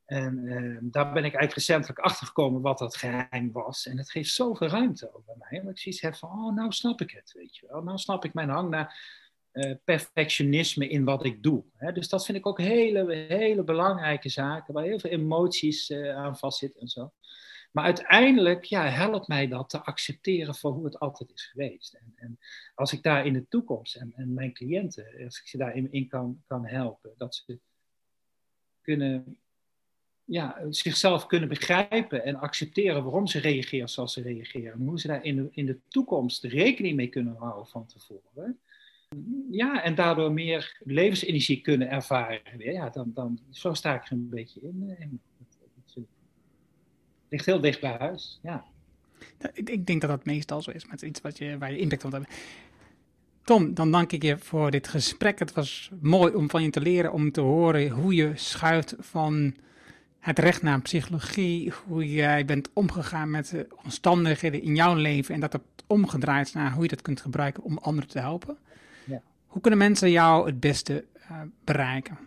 [0.06, 3.86] En uh, daar ben ik eigenlijk recentelijk achter gekomen wat dat geheim was.
[3.86, 5.60] En het geeft zoveel ruimte over mij.
[5.60, 7.84] Omdat ik zoiets heb van, oh, nou snap ik het, weet je wel.
[7.84, 9.00] Nou snap ik mijn hang naar
[9.54, 11.64] uh, perfectionisme in wat ik doe.
[11.76, 11.92] Hè?
[11.92, 16.38] Dus dat vind ik ook hele, hele belangrijke zaken, waar heel veel emoties uh, aan
[16.38, 17.14] vastzitten en zo.
[17.72, 21.94] Maar uiteindelijk ja, helpt mij dat te accepteren voor hoe het altijd is geweest.
[21.94, 22.40] En, en
[22.76, 26.08] als ik daar in de toekomst en, en, mijn cliënten, als ik ze daarin in
[26.08, 27.60] kan, kan helpen, dat ze
[28.82, 29.38] kunnen
[30.26, 34.74] ja, zichzelf kunnen begrijpen en accepteren waarom ze reageren zoals ze reageren.
[34.74, 38.60] En hoe ze daar in de, in de toekomst rekening mee kunnen houden van tevoren.
[39.52, 42.42] Ja, en daardoor meer levensenergie kunnen ervaren.
[42.58, 45.20] Ja, dan, dan, zo sta ik er een beetje in.
[45.94, 46.06] Het
[47.30, 48.66] ligt heel dicht bij huis, ja.
[49.54, 52.06] Ik, ik denk dat dat meestal zo is met iets wat je, waar je impact
[52.06, 52.34] op hebt.
[53.44, 55.40] Tom, dan dank ik je voor dit gesprek.
[55.40, 59.56] Het was mooi om van je te leren, om te horen hoe je schuift van
[60.20, 65.40] het recht naar psychologie, hoe jij bent omgegaan met de omstandigheden in jouw leven en
[65.40, 68.58] dat het omgedraaid is naar hoe je dat kunt gebruiken om anderen te helpen.
[69.52, 72.18] Hoe kunnen mensen jou het beste uh, bereiken?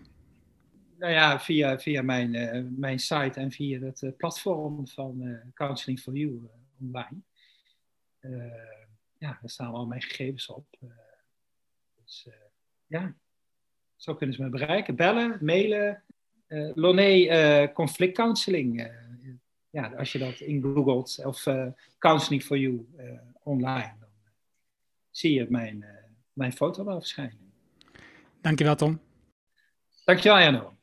[0.99, 6.01] Nou ja, via, via mijn, uh, mijn site en via het uh, platform van Counseling
[6.01, 6.49] for You
[6.81, 7.21] online.
[9.19, 10.67] ja, daar staan al mijn gegevens op.
[11.95, 12.29] dus
[12.87, 13.15] ja,
[13.97, 14.97] zo kunnen ze me bereiken.
[14.97, 16.03] Bellen, mailen,
[16.49, 18.91] uh, Loné conflict counseling.
[19.71, 21.47] Ja, als je dat ingoogelt of
[21.99, 22.87] counseling for you
[23.43, 24.09] online, dan
[25.11, 26.04] zie je mijn,
[26.35, 27.53] mijn foto wel verschijnen.
[28.41, 29.01] Dankjewel Tom.
[30.05, 30.73] Dankjewel Jano.